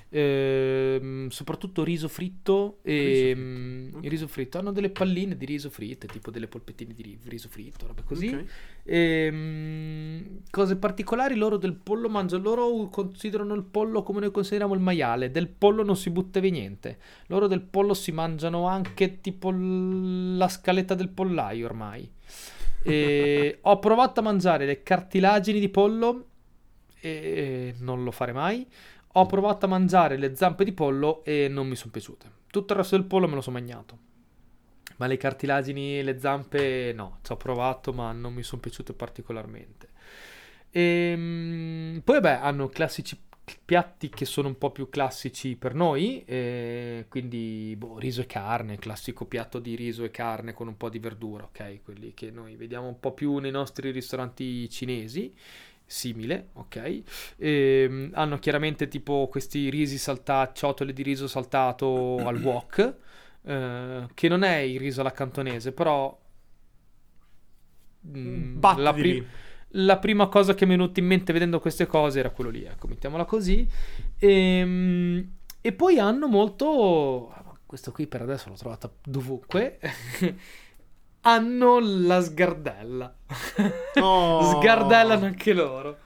Ehm, 0.09 1.27
soprattutto 1.29 1.83
riso 1.83 2.07
fritto 2.07 2.79
e 2.83 2.93
Riso 2.93 3.25
fritto, 3.35 3.39
mm, 3.39 3.87
ok. 3.95 4.03
il 4.03 4.09
riso 4.09 4.27
fritto. 4.27 4.57
Hanno 4.57 4.71
delle 4.71 4.89
palline 4.89 5.35
di 5.37 5.45
riso 5.45 5.69
fritte 5.69 6.07
tipo 6.07 6.31
delle 6.31 6.47
polpettine 6.47 6.93
di 6.93 7.01
ri- 7.01 7.19
riso 7.25 7.49
fritto 7.49 7.87
robe 7.87 8.03
così. 8.05 8.27
Ok. 8.27 8.45
Ehm, 8.83 10.41
cose 10.49 10.77
particolari 10.77 11.35
loro 11.35 11.57
del 11.57 11.73
pollo 11.73 12.09
mangiano 12.09 12.43
loro 12.43 12.87
considerano 12.89 13.53
il 13.53 13.63
pollo 13.63 14.03
come 14.03 14.21
noi 14.21 14.31
consideriamo 14.31 14.73
il 14.73 14.79
maiale 14.79 15.29
del 15.31 15.47
pollo 15.47 15.83
non 15.83 15.95
si 15.97 16.09
butta 16.09 16.39
via 16.39 16.51
niente. 16.51 16.97
Loro 17.27 17.47
del 17.47 17.61
pollo 17.61 17.93
si 17.93 18.11
mangiano 18.11 18.67
anche 18.67 19.19
tipo 19.21 19.49
l- 19.51 20.37
la 20.37 20.47
scaletta 20.47 20.95
del 20.95 21.09
pollaio 21.09 21.65
ormai. 21.65 22.09
E 22.83 23.57
ho 23.63 23.79
provato 23.79 24.19
a 24.21 24.23
mangiare 24.23 24.65
le 24.65 24.83
cartilagini 24.83 25.59
di 25.59 25.69
pollo 25.69 26.25
e 26.99 27.75
non 27.79 28.03
lo 28.03 28.11
fare 28.11 28.31
mai 28.33 28.65
ho 29.19 29.25
provato 29.25 29.65
a 29.65 29.69
mangiare 29.69 30.17
le 30.17 30.35
zampe 30.35 30.63
di 30.63 30.71
pollo 30.71 31.23
e 31.23 31.47
non 31.49 31.67
mi 31.67 31.75
sono 31.75 31.91
piaciute 31.91 32.29
tutto 32.49 32.73
il 32.73 32.79
resto 32.79 32.97
del 32.97 33.05
pollo 33.05 33.27
me 33.27 33.35
lo 33.35 33.41
sono 33.41 33.57
mangiato 33.57 34.07
ma 34.97 35.07
le 35.07 35.17
cartilagini 35.17 35.99
e 35.99 36.03
le 36.03 36.19
zampe 36.19 36.91
no, 36.93 37.19
ci 37.23 37.31
ho 37.31 37.37
provato 37.37 37.93
ma 37.93 38.11
non 38.11 38.33
mi 38.33 38.43
sono 38.43 38.61
piaciute 38.61 38.93
particolarmente. 38.93 39.89
Ehm, 40.71 42.01
poi 42.03 42.19
vabbè, 42.19 42.39
hanno 42.41 42.67
classici 42.67 43.19
piatti 43.63 44.09
che 44.09 44.25
sono 44.25 44.49
un 44.49 44.57
po' 44.57 44.71
più 44.71 44.89
classici 44.89 45.55
per 45.55 45.73
noi, 45.73 46.23
eh, 46.25 47.05
quindi 47.07 47.75
boh, 47.77 47.97
riso 47.97 48.21
e 48.21 48.25
carne, 48.25 48.77
classico 48.77 49.25
piatto 49.25 49.59
di 49.59 49.75
riso 49.75 50.03
e 50.03 50.11
carne 50.11 50.53
con 50.53 50.67
un 50.67 50.75
po' 50.75 50.89
di 50.89 50.99
verdura, 50.99 51.45
ok? 51.45 51.81
Quelli 51.83 52.13
che 52.13 52.29
noi 52.31 52.55
vediamo 52.55 52.87
un 52.87 52.99
po' 52.99 53.13
più 53.13 53.37
nei 53.37 53.51
nostri 53.51 53.91
ristoranti 53.91 54.69
cinesi, 54.69 55.33
simile, 55.87 56.49
ok? 56.53 57.01
Ehm, 57.37 58.11
hanno 58.13 58.37
chiaramente 58.39 58.87
tipo 58.87 59.27
questi 59.29 59.69
risi 59.69 59.97
saltati, 59.97 60.59
ciotole 60.59 60.93
di 60.93 61.03
riso 61.03 61.27
saltato 61.27 62.27
al 62.27 62.37
wok, 62.43 62.95
eh, 63.43 64.07
che 64.13 64.27
non 64.27 64.43
è 64.43 64.57
il 64.57 64.79
riso 64.79 65.01
alla 65.01 65.11
cantonese, 65.11 65.71
però 65.71 66.17
mm, 68.05 68.59
Batti 68.59 68.81
la, 68.81 68.93
pri- 68.93 69.25
la 69.71 69.97
prima 69.97 70.27
cosa 70.27 70.53
che 70.53 70.65
mi 70.65 70.73
è 70.73 70.77
venuta 70.77 70.99
in 70.99 71.05
mente 71.07 71.33
vedendo 71.33 71.59
queste 71.59 71.85
cose 71.85 72.19
era 72.19 72.29
quello 72.29 72.49
lì, 72.49 72.63
ecco, 72.63 72.87
mettiamola 72.87 73.25
così. 73.25 73.67
Ehm, 74.19 75.31
E, 75.61 75.73
poi 75.73 75.99
hanno 75.99 76.27
molto... 76.27 77.33
Questo 77.65 77.91
qui 77.91 78.07
per 78.07 78.21
adesso 78.21 78.47
l'ho 78.49 78.55
trovata 78.55 78.89
dovunque. 79.03 79.79
hanno 81.27 81.79
la 81.79 82.21
sgardella. 82.21 83.15
Oh. 83.99 84.59
Sgardellano 84.59 85.25
anche 85.25 85.53
loro. 85.53 85.97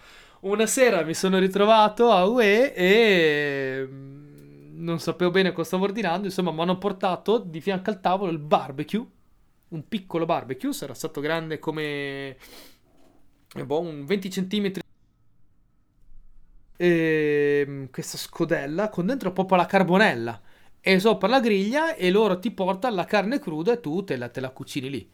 Una 0.41 0.65
sera 0.65 1.03
mi 1.03 1.13
sono 1.13 1.39
ritrovato 1.39 2.09
a 2.09 2.25
UE 2.25 2.73
e 2.73 3.85
mm, 3.85 4.81
non 4.81 4.97
sapevo 4.99 5.29
bene 5.29 5.51
cosa 5.51 5.67
stavo 5.67 5.83
ordinando. 5.83 6.27
Insomma, 6.27 6.51
mi 6.51 6.61
hanno 6.61 6.77
portato 6.77 7.37
di 7.37 7.59
fianco 7.59 7.89
al 7.89 7.99
tavolo 7.99 8.31
il 8.31 8.39
barbecue. 8.39 9.05
Un 9.67 9.87
piccolo 9.89 10.25
barbecue, 10.25 10.71
sarà 10.71 10.93
stato 10.93 11.19
grande 11.19 11.59
come 11.59 12.37
boh, 13.65 13.81
un 13.81 14.05
20 14.05 14.29
cm. 14.29 14.71
Ehm, 16.77 17.89
questa 17.91 18.17
scodella 18.17 18.89
con 18.89 19.05
dentro 19.05 19.33
proprio 19.33 19.57
la 19.57 19.65
carbonella 19.65 20.41
e 20.81 20.99
sopra 20.99 21.27
la 21.29 21.39
griglia 21.39 21.95
e 21.95 22.09
loro 22.11 22.39
ti 22.39 22.51
portano 22.51 22.95
la 22.95 23.05
carne 23.05 23.39
cruda 23.39 23.73
e 23.73 23.79
tu 23.79 24.03
te 24.03 24.17
la, 24.17 24.29
te 24.29 24.39
la 24.41 24.49
cucini 24.49 24.89
lì. 24.89 25.09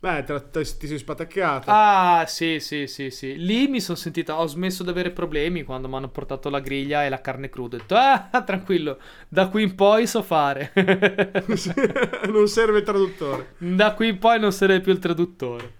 Beh, 0.00 0.22
te 0.22 0.32
la- 0.32 0.40
te- 0.40 0.62
ti 0.78 0.86
sei 0.86 0.98
spataccata. 0.98 1.72
Ah, 1.74 2.24
sì, 2.26 2.60
sì, 2.60 2.86
sì, 2.86 3.10
sì. 3.10 3.36
Lì 3.36 3.66
mi 3.66 3.80
sono 3.80 3.96
sentita, 3.98 4.38
ho 4.38 4.46
smesso 4.46 4.84
di 4.84 4.90
avere 4.90 5.10
problemi 5.10 5.64
quando 5.64 5.88
mi 5.88 5.96
hanno 5.96 6.08
portato 6.08 6.48
la 6.50 6.60
griglia 6.60 7.04
e 7.04 7.08
la 7.08 7.20
carne 7.20 7.48
cruda. 7.48 7.76
Ho 7.76 7.78
detto, 7.80 7.96
ah, 7.96 8.30
tranquillo, 8.46 8.98
da 9.28 9.48
qui 9.48 9.64
in 9.64 9.74
poi 9.74 10.06
so 10.06 10.22
fare. 10.22 10.70
non 12.30 12.46
serve 12.46 12.78
il 12.78 12.84
traduttore. 12.84 13.54
da 13.58 13.94
qui 13.94 14.08
in 14.08 14.18
poi 14.18 14.38
non 14.38 14.52
sarei 14.52 14.80
più 14.80 14.92
il 14.92 15.00
traduttore. 15.00 15.77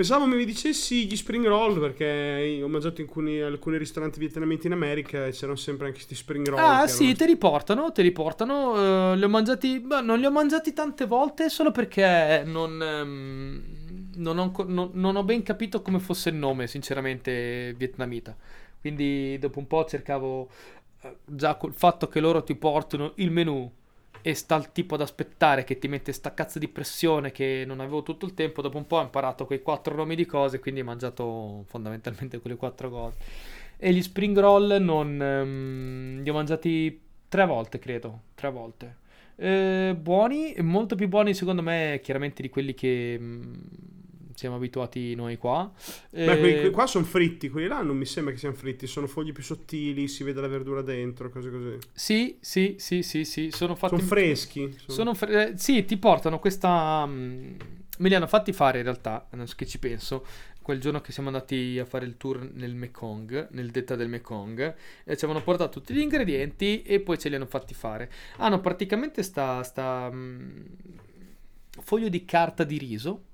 Pensavo 0.00 0.24
mi 0.24 0.46
dicessi 0.46 1.04
gli 1.06 1.14
spring 1.14 1.46
roll 1.46 1.78
perché 1.78 2.58
ho 2.62 2.68
mangiato 2.68 3.02
in 3.02 3.06
alcuni, 3.06 3.38
alcuni 3.38 3.76
ristoranti 3.76 4.18
vietnamiti 4.18 4.66
in 4.66 4.72
America 4.72 5.26
e 5.26 5.30
c'erano 5.32 5.56
sempre 5.56 5.88
anche 5.88 5.98
questi 5.98 6.14
spring 6.14 6.48
roll. 6.48 6.58
Ah, 6.58 6.86
sì, 6.86 7.02
erano- 7.02 7.16
te 7.18 7.26
li 7.26 7.36
portano, 7.36 7.92
te 7.92 8.00
li 8.00 8.10
portano. 8.10 9.12
eh, 9.12 9.16
li 9.18 9.24
ho 9.24 9.28
mangiati, 9.28 9.78
beh, 9.78 10.00
non 10.00 10.18
li 10.18 10.24
ho 10.24 10.30
mangiati 10.30 10.72
tante 10.72 11.04
volte 11.04 11.50
solo 11.50 11.70
perché 11.70 12.42
non, 12.46 12.80
ehm, 12.82 13.62
non 14.14 14.38
ho, 14.38 14.52
non- 14.68 14.90
non 14.94 15.16
ho 15.16 15.22
ben 15.22 15.42
capito 15.42 15.82
come 15.82 15.98
fosse 15.98 16.30
il 16.30 16.36
nome, 16.36 16.66
sinceramente, 16.66 17.74
vietnamita. 17.76 18.34
Quindi 18.80 19.36
dopo 19.38 19.58
un 19.58 19.66
po' 19.66 19.84
cercavo 19.84 20.48
eh, 21.02 21.16
già 21.26 21.56
col 21.56 21.74
fatto 21.74 22.08
che 22.08 22.20
loro 22.20 22.42
ti 22.42 22.54
portano 22.54 23.12
il 23.16 23.30
menù 23.30 23.70
e 24.22 24.34
sta 24.34 24.56
il 24.56 24.72
tipo 24.72 24.94
ad 24.94 25.00
aspettare 25.00 25.64
che 25.64 25.78
ti 25.78 25.88
mette 25.88 26.12
sta 26.12 26.34
cazzo 26.34 26.58
di 26.58 26.68
pressione 26.68 27.32
che 27.32 27.64
non 27.66 27.80
avevo 27.80 28.02
tutto 28.02 28.26
il 28.26 28.34
tempo. 28.34 28.62
Dopo 28.62 28.76
un 28.76 28.86
po' 28.86 28.96
ho 28.96 29.02
imparato 29.02 29.46
quei 29.46 29.62
quattro 29.62 29.94
nomi 29.94 30.14
di 30.14 30.26
cose, 30.26 30.58
quindi 30.58 30.80
ho 30.80 30.84
mangiato 30.84 31.64
fondamentalmente 31.66 32.40
quelle 32.40 32.56
quattro 32.56 32.90
cose. 32.90 33.16
E 33.76 33.92
gli 33.92 34.02
spring 34.02 34.38
roll 34.38 34.76
non... 34.80 35.20
ehm, 35.20 36.22
li 36.22 36.30
ho 36.30 36.34
mangiati 36.34 37.00
tre 37.28 37.46
volte, 37.46 37.78
credo. 37.78 38.20
Tre 38.34 38.50
volte. 38.50 38.96
Eh, 39.36 39.96
buoni, 39.98 40.54
molto 40.58 40.96
più 40.96 41.08
buoni 41.08 41.32
secondo 41.32 41.62
me 41.62 42.00
chiaramente 42.02 42.42
di 42.42 42.50
quelli 42.50 42.74
che 42.74 43.16
mm, 43.18 43.52
siamo 44.40 44.56
abituati 44.56 45.14
noi 45.14 45.36
qua. 45.36 45.70
Beh, 46.10 46.38
quelli, 46.38 46.52
Eh, 46.54 46.60
quelli 46.60 46.70
qua 46.70 46.86
sono 46.86 47.04
fritti, 47.04 47.48
quelli 47.50 47.68
là 47.68 47.82
non 47.82 47.96
mi 47.96 48.06
sembra 48.06 48.32
che 48.32 48.38
siano 48.38 48.54
fritti, 48.54 48.86
sono 48.86 49.06
fogli 49.06 49.32
più 49.32 49.42
sottili, 49.42 50.08
si 50.08 50.24
vede 50.24 50.40
la 50.40 50.48
verdura 50.48 50.82
dentro, 50.82 51.28
cose 51.30 51.50
così. 51.50 51.76
Sì, 51.92 52.36
sì, 52.40 52.76
sì, 52.78 53.02
sì, 53.02 53.24
sì, 53.24 53.50
sono 53.50 53.74
fatti... 53.74 53.96
Sono 53.96 54.06
freschi. 54.08 54.74
sono- 54.76 54.92
Sono 54.96 55.14
fre- 55.14 55.50
eh, 55.52 55.58
sì, 55.58 55.84
ti 55.84 55.96
portano 55.98 56.38
questa. 56.38 57.04
mm, 57.06 57.54
me 57.98 58.08
li 58.08 58.14
hanno 58.14 58.26
fatti 58.26 58.52
fare 58.52 58.78
in 58.78 58.84
realtà, 58.84 59.28
che 59.54 59.66
ci 59.66 59.78
penso. 59.78 60.24
Quel 60.62 60.80
giorno 60.80 61.00
che 61.00 61.10
siamo 61.12 61.28
andati 61.30 61.78
a 61.78 61.84
fare 61.84 62.04
il 62.06 62.16
tour 62.16 62.48
nel 62.52 62.74
Mekong, 62.74 63.48
nel 63.52 63.70
delta 63.70 63.96
del 63.96 64.08
Mekong, 64.08 64.74
e 65.04 65.16
ci 65.16 65.24
avevano 65.24 65.42
portato 65.44 65.80
tutti 65.80 65.92
gli 65.94 66.00
ingredienti 66.00 66.82
e 66.82 67.00
poi 67.00 67.18
ce 67.18 67.28
li 67.28 67.34
hanno 67.34 67.46
fatti 67.46 67.74
fare. 67.74 68.10
Hanno 68.36 68.60
praticamente 68.60 69.22
sta, 69.22 69.62
sta 69.62 70.08
mm, 70.12 70.62
foglio 71.82 72.08
di 72.08 72.24
carta 72.24 72.64
di 72.64 72.78
riso 72.78 73.24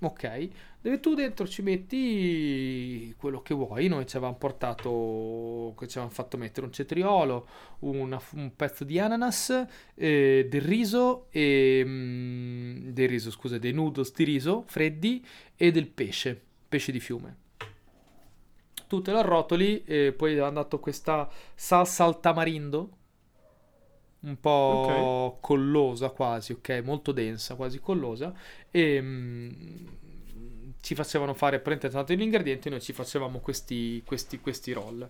ok, 0.00 0.48
dove 0.80 1.00
tu 1.00 1.14
dentro 1.14 1.46
ci 1.46 1.62
metti 1.62 3.14
quello 3.18 3.42
che 3.42 3.54
vuoi. 3.54 3.88
Noi 3.88 4.06
ci 4.06 4.16
avevamo 4.16 4.38
portato, 4.38 5.74
ci 5.80 5.98
avevamo 5.98 6.10
fatto 6.10 6.36
mettere 6.36 6.66
un 6.66 6.72
cetriolo, 6.72 7.46
una- 7.80 8.20
un 8.34 8.54
pezzo 8.56 8.84
di 8.84 8.98
ananas, 8.98 9.66
eh, 9.94 10.46
del 10.48 10.62
riso, 10.62 11.26
e, 11.30 11.82
mm, 11.84 12.88
del 12.90 13.08
riso, 13.08 13.30
scusa, 13.30 13.58
dei 13.58 13.72
noodles 13.72 14.12
di 14.14 14.24
riso 14.24 14.64
freddi 14.66 15.24
e 15.56 15.70
del 15.70 15.86
pesce, 15.88 16.40
pesce 16.68 16.92
di 16.92 17.00
fiume. 17.00 17.36
Tu 18.88 19.02
te 19.02 19.12
lo 19.12 19.18
arrotoli 19.18 19.84
e 19.84 20.12
poi 20.12 20.36
hanno 20.38 20.54
dato 20.62 20.80
questa 20.80 21.28
salsa 21.54 22.04
al 22.04 22.18
tamarindo, 22.20 22.96
un 24.20 24.38
po' 24.40 25.38
collosa 25.40 26.10
quasi, 26.10 26.52
ok? 26.52 26.82
Molto 26.84 27.12
densa, 27.12 27.54
quasi 27.54 27.80
collosa. 27.80 28.32
E 28.70 29.00
mm, 29.00 29.86
ci 30.80 30.94
facevano 30.94 31.34
fare, 31.34 31.60
prendete 31.60 31.90
tanto 31.92 32.12
gli 32.14 32.22
ingredienti, 32.22 32.68
noi 32.70 32.80
ci 32.80 32.92
facevamo 32.92 33.40
questi, 33.40 34.02
questi, 34.04 34.40
questi 34.40 34.72
roll. 34.72 35.08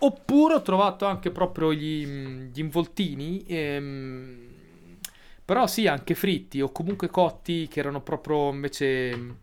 Oppure 0.00 0.54
ho 0.54 0.62
trovato 0.62 1.06
anche 1.06 1.30
proprio 1.32 1.72
gli, 1.72 2.06
gli 2.06 2.60
involtini, 2.60 3.44
ehm, 3.48 4.46
però 5.44 5.66
sì, 5.66 5.86
anche 5.88 6.14
fritti 6.14 6.60
o 6.60 6.70
comunque 6.70 7.08
cotti 7.08 7.66
che 7.68 7.80
erano 7.80 8.00
proprio 8.02 8.50
invece 8.50 9.36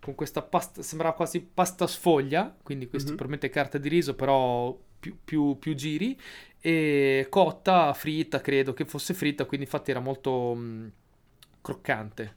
con 0.00 0.14
questa 0.14 0.42
pasta, 0.42 0.82
sembrava 0.82 1.14
quasi 1.14 1.40
pasta 1.42 1.86
sfoglia, 1.86 2.56
quindi 2.62 2.88
questi 2.88 3.12
Mhm. 3.12 3.14
probabilmente 3.14 3.54
carta 3.54 3.78
di 3.78 3.88
riso, 3.88 4.14
però 4.14 4.76
più, 5.00 5.16
più- 5.24 5.58
più 5.58 5.74
giri, 5.74 6.18
e 6.60 7.26
cotta, 7.30 7.92
fritta, 7.94 8.40
credo 8.40 8.74
che 8.74 8.84
fosse 8.84 9.14
fritta, 9.14 9.46
quindi 9.46 9.66
infatti 9.66 9.90
era 9.90 10.00
molto 10.00 10.54
mm, 10.56 10.86
croccante. 11.62 12.36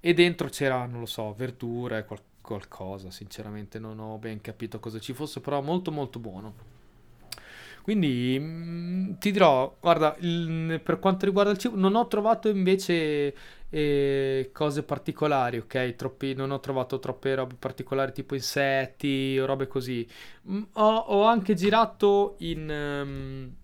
E 0.00 0.14
dentro 0.14 0.48
c'era, 0.48 0.84
non 0.86 1.00
lo 1.00 1.06
so, 1.06 1.32
verdura 1.34 1.98
e 1.98 2.04
qual- 2.04 2.20
qualcosa, 2.40 3.10
sinceramente 3.10 3.78
non 3.78 3.98
ho 4.00 4.18
ben 4.18 4.40
capito 4.40 4.80
cosa 4.80 4.98
ci 4.98 5.12
fosse, 5.14 5.40
però 5.40 5.60
molto 5.62 5.92
molto 5.92 6.18
buono. 6.18 6.71
Quindi 7.82 8.36
mm, 8.40 9.12
ti 9.18 9.30
dirò, 9.32 9.76
guarda, 9.80 10.16
il- 10.20 10.80
per 10.82 10.98
quanto 10.98 11.24
riguarda 11.26 11.50
il 11.50 11.58
cibo, 11.58 11.76
non 11.76 11.94
ho 11.96 12.06
trovato 12.06 12.48
invece 12.48 13.34
eh, 13.70 14.50
cose 14.52 14.82
particolari, 14.84 15.58
ok? 15.58 15.94
Troppi, 15.96 16.34
non 16.34 16.50
ho 16.50 16.60
trovato 16.60 16.98
troppe 16.98 17.34
robe 17.34 17.54
particolari 17.58 18.12
tipo 18.12 18.34
insetti 18.34 19.38
o 19.40 19.46
robe 19.46 19.66
così. 19.66 20.06
Mm, 20.50 20.62
Ho, 20.74 20.94
ho 20.96 21.24
anche 21.24 21.54
girato 21.54 22.36
in, 22.40 22.70
ehm, 22.70 23.54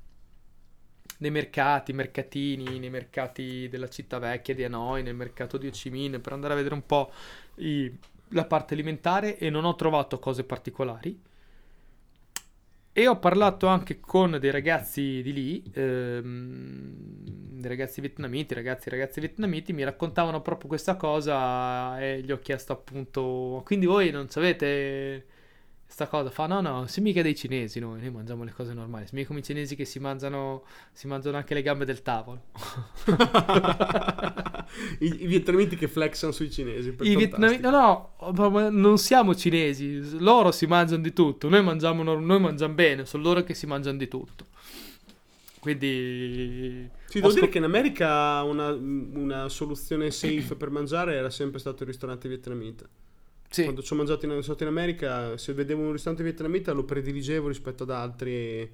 nei 1.20 1.30
mercati, 1.30 1.92
mercatini, 1.92 2.78
nei 2.78 2.90
mercati 2.90 3.68
della 3.68 3.88
città 3.88 4.18
vecchia 4.18 4.54
di 4.54 4.62
Hanoi, 4.64 5.02
nel 5.02 5.14
mercato 5.16 5.56
di 5.58 5.66
Ho 5.66 6.20
per 6.20 6.32
andare 6.32 6.52
a 6.52 6.56
vedere 6.56 6.74
un 6.74 6.86
po' 6.86 7.10
i- 7.56 7.92
la 8.32 8.44
parte 8.44 8.74
alimentare 8.74 9.36
e 9.38 9.50
non 9.50 9.64
ho 9.64 9.74
trovato 9.74 10.18
cose 10.20 10.44
particolari. 10.44 11.20
E 12.98 13.06
ho 13.06 13.16
parlato 13.16 13.68
anche 13.68 14.00
con 14.00 14.38
dei 14.40 14.50
ragazzi 14.50 15.22
di 15.22 15.32
lì, 15.32 15.62
ehm, 15.72 16.92
dei 17.60 17.68
ragazzi 17.68 18.00
vietnamiti, 18.00 18.54
ragazzi 18.54 18.88
e 18.88 18.90
ragazzi 18.90 19.20
vietnamiti, 19.20 19.72
mi 19.72 19.84
raccontavano 19.84 20.42
proprio 20.42 20.66
questa 20.66 20.96
cosa 20.96 22.00
e 22.00 22.20
gli 22.22 22.32
ho 22.32 22.40
chiesto 22.40 22.72
appunto, 22.72 23.62
quindi 23.64 23.86
voi 23.86 24.10
non 24.10 24.28
sapete 24.28 25.26
questa 25.88 26.06
cosa? 26.06 26.28
Fa 26.28 26.46
no 26.46 26.60
no, 26.60 26.86
si 26.86 27.00
mica 27.00 27.22
dei 27.22 27.34
cinesi 27.34 27.80
noi, 27.80 27.98
noi 28.00 28.10
mangiamo 28.10 28.44
le 28.44 28.52
cose 28.52 28.74
normali, 28.74 29.06
si 29.06 29.14
mica 29.14 29.28
come 29.28 29.40
i 29.40 29.42
cinesi 29.42 29.74
che 29.74 29.86
si 29.86 29.98
mangiano, 29.98 30.64
si 30.92 31.06
mangiano 31.06 31.38
anche 31.38 31.54
le 31.54 31.62
gambe 31.62 31.86
del 31.86 32.02
tavolo. 32.02 32.42
I, 35.00 35.22
I 35.22 35.26
vietnamiti 35.26 35.76
che 35.76 35.88
flexano 35.88 36.30
sui 36.30 36.50
cinesi. 36.50 36.94
I 37.00 37.16
vietnamiti, 37.16 37.62
no, 37.62 38.12
no, 38.20 38.68
non 38.68 38.98
siamo 38.98 39.34
cinesi, 39.34 40.18
loro 40.18 40.52
si 40.52 40.66
mangiano 40.66 41.00
di 41.00 41.14
tutto, 41.14 41.48
noi 41.48 41.62
mangiamo, 41.62 42.02
noi 42.02 42.38
mangiamo 42.38 42.74
bene, 42.74 43.06
sono 43.06 43.22
loro 43.22 43.42
che 43.42 43.54
si 43.54 43.64
mangiano 43.66 43.96
di 43.96 44.08
tutto. 44.08 44.44
Quindi... 45.58 46.86
Sì, 47.06 47.20
devo 47.20 47.28
dire 47.28 47.40
scop- 47.40 47.52
che 47.52 47.58
in 47.58 47.64
America 47.64 48.42
una, 48.42 48.68
una 48.72 49.48
soluzione 49.48 50.10
safe 50.10 50.54
per 50.54 50.68
mangiare 50.68 51.14
era 51.14 51.30
sempre 51.30 51.58
stato 51.58 51.82
il 51.84 51.88
ristorante 51.88 52.28
vietnamita. 52.28 52.86
Sì, 53.50 53.62
Quando 53.62 53.82
ci 53.82 53.92
ho 53.92 53.96
mangiato 53.96 54.26
in, 54.26 54.32
in 54.32 54.66
America, 54.66 55.36
se 55.38 55.52
vedevo 55.54 55.82
un 55.82 55.92
ristorante 55.92 56.22
vietnamita 56.22 56.72
lo 56.72 56.84
prediligevo 56.84 57.48
rispetto 57.48 57.84
ad 57.84 57.90
altri. 57.90 58.70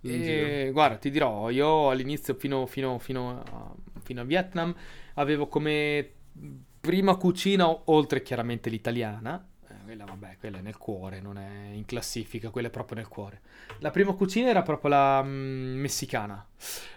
E, 0.00 0.70
guarda, 0.72 0.96
ti 0.96 1.10
dirò, 1.10 1.50
io 1.50 1.90
all'inizio 1.90 2.34
fino, 2.34 2.66
fino- 2.66 2.98
fino 2.98 3.42
a, 3.42 3.74
fino 4.02 4.20
a 4.20 4.24
Vietnam 4.24 4.74
avevo 5.14 5.48
come 5.48 6.08
prima 6.80 7.16
cucina, 7.16 7.68
oltre 7.90 8.22
chiaramente 8.22 8.70
l'italiana, 8.70 9.44
eh, 9.68 9.74
quella 9.84 10.04
vabbè, 10.04 10.36
quella 10.38 10.58
è 10.58 10.60
nel 10.62 10.78
cuore, 10.78 11.20
non 11.20 11.36
è 11.38 11.70
in 11.72 11.84
classifica, 11.84 12.50
quella 12.50 12.68
è 12.68 12.70
proprio 12.70 12.96
nel 12.96 13.08
cuore. 13.08 13.40
La 13.78 13.90
prima 13.90 14.12
cucina 14.14 14.48
era 14.48 14.62
proprio 14.62 14.90
la 14.90 15.22
mm, 15.22 15.78
messicana, 15.80 16.44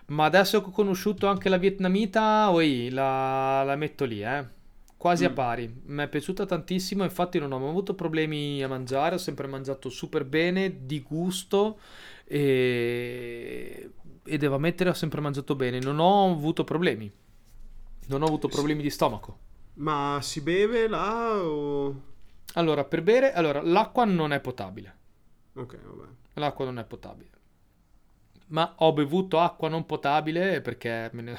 ma 0.07 0.25
adesso 0.25 0.62
che 0.62 0.67
ho 0.67 0.71
conosciuto 0.71 1.27
anche 1.27 1.49
la 1.49 1.57
vietnamita, 1.57 2.51
oi, 2.51 2.89
la, 2.89 3.63
la 3.63 3.75
metto 3.75 4.05
lì, 4.05 4.21
eh. 4.23 4.60
Quasi 5.01 5.25
a 5.25 5.29
Mm. 5.29 5.33
pari, 5.33 5.81
mi 5.85 6.03
è 6.03 6.07
piaciuta 6.07 6.45
tantissimo, 6.45 7.03
infatti 7.03 7.39
non 7.39 7.51
ho 7.51 7.57
mai 7.57 7.69
avuto 7.69 7.95
problemi 7.95 8.61
a 8.61 8.67
mangiare, 8.67 9.15
ho 9.15 9.17
sempre 9.17 9.47
mangiato 9.47 9.89
super 9.89 10.25
bene, 10.25 10.85
di 10.85 11.01
gusto 11.01 11.79
e, 12.25 13.89
e 14.23 14.37
devo 14.37 14.55
ammettere 14.55 14.91
ho 14.91 14.93
sempre 14.93 15.19
mangiato 15.19 15.55
bene, 15.55 15.79
non 15.79 15.97
ho 15.97 16.29
avuto 16.31 16.63
problemi, 16.63 17.11
non 18.07 18.21
ho 18.21 18.25
avuto 18.27 18.47
problemi 18.47 18.83
di 18.83 18.91
stomaco. 18.91 19.37
Ma 19.85 20.19
si 20.21 20.39
beve 20.41 20.87
là 20.87 21.43
o... 21.43 21.95
Allora, 22.53 22.85
per 22.85 23.01
bere, 23.03 23.33
allora, 23.33 23.61
l'acqua 23.61 24.05
non 24.05 24.31
è 24.31 24.39
potabile, 24.39 24.95
Ok, 25.55 25.75
vabbè. 25.83 26.07
l'acqua 26.33 26.65
non 26.65 26.77
è 26.77 26.83
potabile, 26.83 27.29
ma 28.47 28.73
ho 28.79 28.93
bevuto 28.93 29.39
acqua 29.39 29.69
non 29.69 29.85
potabile 29.85 30.61
perché 30.61 31.09
me 31.13 31.21
ne- 31.21 31.37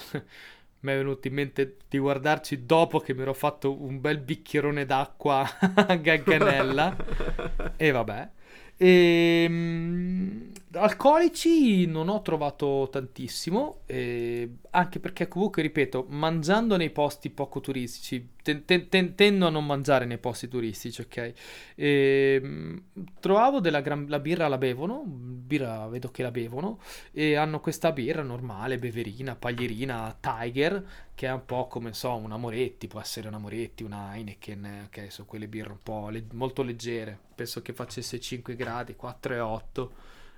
mi 0.83 0.93
è 0.93 0.97
venuto 0.97 1.29
in 1.29 1.35
mente 1.35 1.77
di 1.89 1.99
guardarci 1.99 2.67
dopo 2.67 2.99
che 2.99 3.15
mi 3.15 3.23
ero 3.23 3.35
fatto 3.35 3.83
un 3.83 4.01
bel 4.01 4.19
bicchierone 4.19 4.85
d'acqua 4.85 5.49
a 5.75 5.95
gagganella. 5.97 6.97
E 7.77 7.91
vabbè. 7.91 8.29
Ehm, 8.77 10.51
alcolici 10.75 11.87
non 11.87 12.09
ho 12.09 12.23
trovato 12.23 12.89
tantissimo, 12.91 13.81
eh, 13.87 14.49
anche 14.71 15.01
perché 15.01 15.29
comunque, 15.29 15.63
ripeto, 15.63 16.07
mangiando 16.09 16.77
nei 16.77 16.91
posti 16.91 17.31
poco 17.31 17.61
turistici, 17.61 18.31
ten- 18.43 18.65
ten- 18.65 18.89
ten- 18.89 19.15
tendo 19.15 19.47
a 19.47 19.51
non 19.51 19.67
mangiare 19.67 20.05
nei 20.07 20.19
posti 20.19 20.49
turistici, 20.49 21.01
ok? 21.03 21.33
Ehm, 21.77 22.83
trovavo 23.21 23.61
della 23.61 23.81
gran... 23.81 24.07
la 24.09 24.19
birra 24.19 24.49
la 24.49 24.59
bevono, 24.59 25.03
birra 25.07 25.87
vedo 25.89 26.11
che 26.11 26.23
la 26.23 26.31
bevono, 26.31 26.79
e 27.13 27.35
hanno 27.35 27.61
questa 27.61 27.93
birra 27.93 28.23
normale, 28.23 28.79
beverina, 28.79 29.35
paglierina, 29.37 30.17
Tiger, 30.21 30.85
che 31.15 31.27
è 31.27 31.33
un 31.33 31.45
po' 31.45 31.67
come, 31.67 31.93
so, 31.93 32.15
una 32.17 32.37
Moretti, 32.37 32.87
può 32.89 33.01
essere 33.01 33.29
una 33.29 33.39
Moretti, 33.39 33.83
una 33.83 34.15
Heineken, 34.15 34.85
ok, 34.87 35.11
sono 35.13 35.27
quelle 35.27 35.49
birre 35.49 35.73
un 35.73 35.83
po' 35.83 36.09
le- 36.09 36.27
molto 36.33 36.63
leggere, 36.63 37.19
penso 37.35 37.63
che 37.63 37.73
facesse 37.73 38.19
5 38.21 38.55
gradi, 38.57 38.97
4 38.97 39.35
e 39.35 39.41
8, 39.41 39.93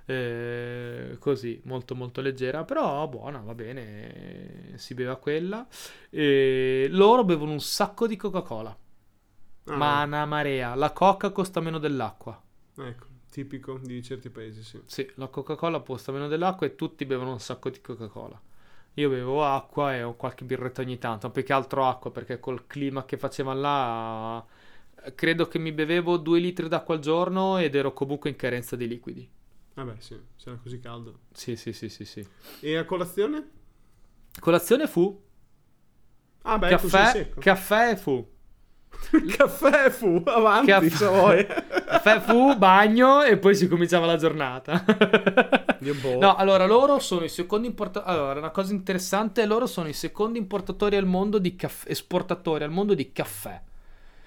eh, 0.05 1.17
così, 1.19 1.61
molto 1.65 1.95
molto 1.95 2.21
leggera, 2.21 2.63
però 2.63 3.07
buona, 3.07 3.39
va 3.39 3.53
bene, 3.55 4.73
si 4.77 4.93
beva 4.93 5.15
quella, 5.17 5.67
e 6.09 6.87
loro 6.89 7.23
bevono 7.23 7.51
un 7.51 7.61
sacco 7.61 8.07
di 8.07 8.15
Coca-Cola, 8.15 8.77
Ah, 9.67 9.75
ma 9.77 10.03
una 10.03 10.25
marea, 10.25 10.75
la 10.75 10.91
Coca 10.91 11.31
costa 11.31 11.59
meno 11.59 11.79
dell'acqua. 11.79 12.41
Ecco, 12.77 13.07
tipico 13.31 13.77
di 13.77 14.01
certi 14.03 14.29
paesi, 14.29 14.63
sì. 14.63 14.81
Sì, 14.85 15.09
la 15.15 15.27
Coca-Cola 15.27 15.79
costa 15.81 16.11
meno 16.11 16.27
dell'acqua 16.27 16.67
e 16.67 16.75
tutti 16.75 17.05
bevono 17.05 17.31
un 17.31 17.39
sacco 17.39 17.69
di 17.69 17.81
Coca-Cola. 17.81 18.39
Io 18.95 19.09
bevo 19.09 19.45
acqua 19.45 19.95
e 19.95 20.03
ho 20.03 20.15
qualche 20.15 20.45
birretta 20.45 20.81
ogni 20.81 20.97
tanto, 20.97 21.29
più 21.29 21.43
che 21.43 21.53
altro 21.53 21.85
acqua 21.85 22.11
perché 22.11 22.39
col 22.39 22.65
clima 22.67 23.05
che 23.05 23.17
faceva 23.17 23.53
là 23.53 24.45
credo 25.15 25.47
che 25.47 25.59
mi 25.59 25.71
bevevo 25.71 26.17
due 26.17 26.39
litri 26.39 26.67
d'acqua 26.67 26.95
al 26.95 27.01
giorno 27.01 27.57
ed 27.57 27.75
ero 27.75 27.93
comunque 27.93 28.29
in 28.29 28.35
carenza 28.35 28.75
di 28.75 28.87
liquidi. 28.87 29.29
Vabbè, 29.75 29.95
sì, 29.99 30.17
se 30.35 30.49
era 30.49 30.59
così 30.61 30.79
caldo. 30.79 31.19
Sì, 31.33 31.55
sì, 31.55 31.73
sì, 31.73 31.89
sì, 31.89 32.05
sì. 32.05 32.25
E 32.61 32.77
a 32.77 32.85
colazione? 32.85 33.49
Colazione 34.39 34.87
fu 34.87 35.21
Ah, 36.43 36.57
beh, 36.59 36.69
caffè, 36.69 37.11
secco. 37.11 37.39
caffè 37.39 37.91
e 37.91 37.97
fu. 37.97 38.33
Caffè 39.35 39.89
fu, 39.89 40.21
avanti, 40.25 40.67
Caffè. 40.71 40.89
se 40.89 41.05
vuoi. 41.07 41.45
Caffè 41.45 42.21
fu, 42.21 42.55
bagno 42.57 43.23
e 43.23 43.37
poi 43.37 43.53
si 43.53 43.67
cominciava 43.67 44.05
la 44.05 44.15
giornata. 44.15 44.85
Io 45.81 45.93
boh. 45.95 46.17
No, 46.19 46.35
allora 46.35 46.65
loro 46.65 46.99
sono 46.99 47.25
i 47.25 47.29
secondi 47.29 47.67
importatori. 47.67 48.15
Allora, 48.15 48.39
una 48.39 48.51
cosa 48.51 48.71
interessante: 48.73 49.45
loro 49.45 49.65
sono 49.67 49.89
i 49.89 49.93
secondi 49.93 50.37
importatori 50.39 50.95
al 50.95 51.05
mondo 51.05 51.39
di 51.39 51.55
caffè, 51.57 51.89
esportatori 51.91 52.63
al 52.63 52.71
mondo 52.71 52.93
di 52.93 53.11
caffè. 53.11 53.61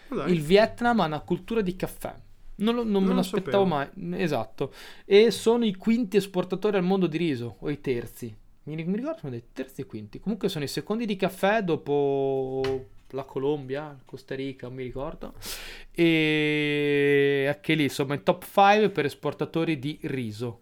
Dai. 0.09 0.33
Il 0.33 0.43
Vietnam 0.43 1.01
ha 1.01 1.07
una 1.07 1.21
cultura 1.21 1.63
di 1.63 1.75
caffè. 1.75 2.15
Non, 2.61 2.75
lo- 2.75 2.83
non 2.85 2.93
me 2.93 2.99
Non 3.01 3.09
lo 3.09 3.15
lo 3.15 3.21
aspettavo 3.21 3.65
mai. 3.65 3.89
Esatto. 4.23 4.73
E 5.05 5.31
sono 5.31 5.65
i 5.65 5.75
quinti 5.75 6.17
esportatori 6.17 6.77
al 6.77 6.83
mondo 6.85 7.07
di 7.07 7.17
riso, 7.17 7.57
o 7.61 7.71
i 7.71 7.81
terzi. 7.81 8.35
Mi, 8.65 8.75
mi 8.85 8.97
ricordo 8.97 9.19
sono 9.21 9.31
dei 9.33 9.45
terzi 9.53 9.83
e 9.83 9.87
quinti. 9.87 10.19
Comunque 10.21 10.49
sono 10.49 10.65
i 10.65 10.69
secondi 10.69 11.07
di 11.07 11.17
caffè 11.17 11.63
dopo 11.63 12.87
la 13.13 13.25
Colombia, 13.25 13.99
Costa 14.05 14.35
Rica, 14.35 14.67
non 14.67 14.77
mi 14.77 14.83
ricordo. 14.83 15.35
E 15.93 17.47
anche 17.53 17.75
lì 17.75 17.85
insomma 17.85 18.15
in 18.15 18.23
top 18.23 18.45
5 18.45 18.91
per 18.91 19.05
esportatori 19.07 19.79
di 19.79 19.99
riso. 20.03 20.61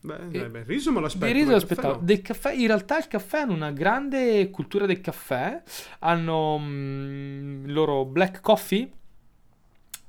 Beh, 0.00 0.28
E- 0.30 0.38
eh, 0.38 0.48
beh, 0.50 0.58
il 0.60 0.64
riso 0.66 0.92
me 0.92 1.00
l'aspetto. 1.00 1.26
Di 1.26 1.32
riso 1.32 1.46
ma 1.50 1.56
il 1.56 1.62
aspettavo. 1.62 1.88
caffè 1.88 2.00
no. 2.00 2.06
Del 2.06 2.22
caffè, 2.22 2.52
in 2.52 2.66
realtà 2.66 2.98
il 2.98 3.08
caffè 3.08 3.38
hanno 3.40 3.54
una 3.54 3.70
grande 3.72 4.50
cultura 4.50 4.86
del 4.86 5.00
caffè. 5.00 5.62
Hanno 6.00 6.58
mm, 6.58 7.66
il 7.66 7.72
loro 7.72 8.04
black 8.04 8.40
coffee, 8.40 8.88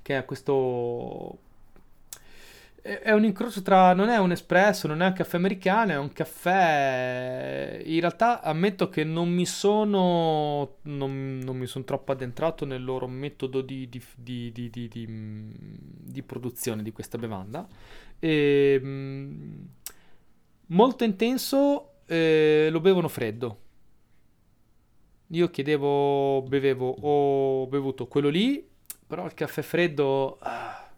che 0.08 0.18
è 0.18 0.24
questo. 0.24 1.38
È 2.82 3.12
un 3.12 3.26
incrocio 3.26 3.62
tra. 3.62 3.94
Non 3.94 4.08
è 4.08 4.18
un 4.18 4.32
espresso, 4.32 4.88
non 4.88 5.02
è 5.02 5.08
un 5.08 5.12
caffè 5.14 5.36
americano, 5.36 5.92
è 5.92 5.98
un 5.98 6.14
caffè. 6.14 7.82
In 7.84 8.00
realtà 8.00 8.42
ammetto 8.42 8.88
che 8.88 9.04
non 9.04 9.28
mi 9.30 9.46
sono. 9.46 10.78
Non, 10.84 11.40
non 11.44 11.58
mi 11.58 11.66
sono 11.66 11.84
troppo 11.84 12.14
addentrato 12.14 12.64
nel 12.64 12.82
loro 12.86 13.08
metodo 13.08 13.60
di, 13.62 13.90
di- 13.90 14.02
di- 14.16 14.80
di- 14.88 15.08
mm, 15.08 15.52
produzione 16.26 16.84
di 16.84 16.94
questa 16.94 17.18
bevanda. 17.18 17.68
E, 18.20 18.80
mm, 18.82 19.62
molto 20.68 21.04
intenso, 21.04 21.96
eh, 22.06 22.70
lo 22.72 22.80
bevono 22.80 23.10
freddo. 23.10 23.60
Io 25.32 25.50
chiedevo, 25.50 26.42
bevevo, 26.44 26.90
ho 26.90 27.68
bevuto 27.68 28.08
quello 28.08 28.30
lì, 28.30 28.66
però 29.08 29.26
il 29.26 29.34
caffè 29.34 29.62
freddo, 29.62 30.38
ah, 30.42 30.90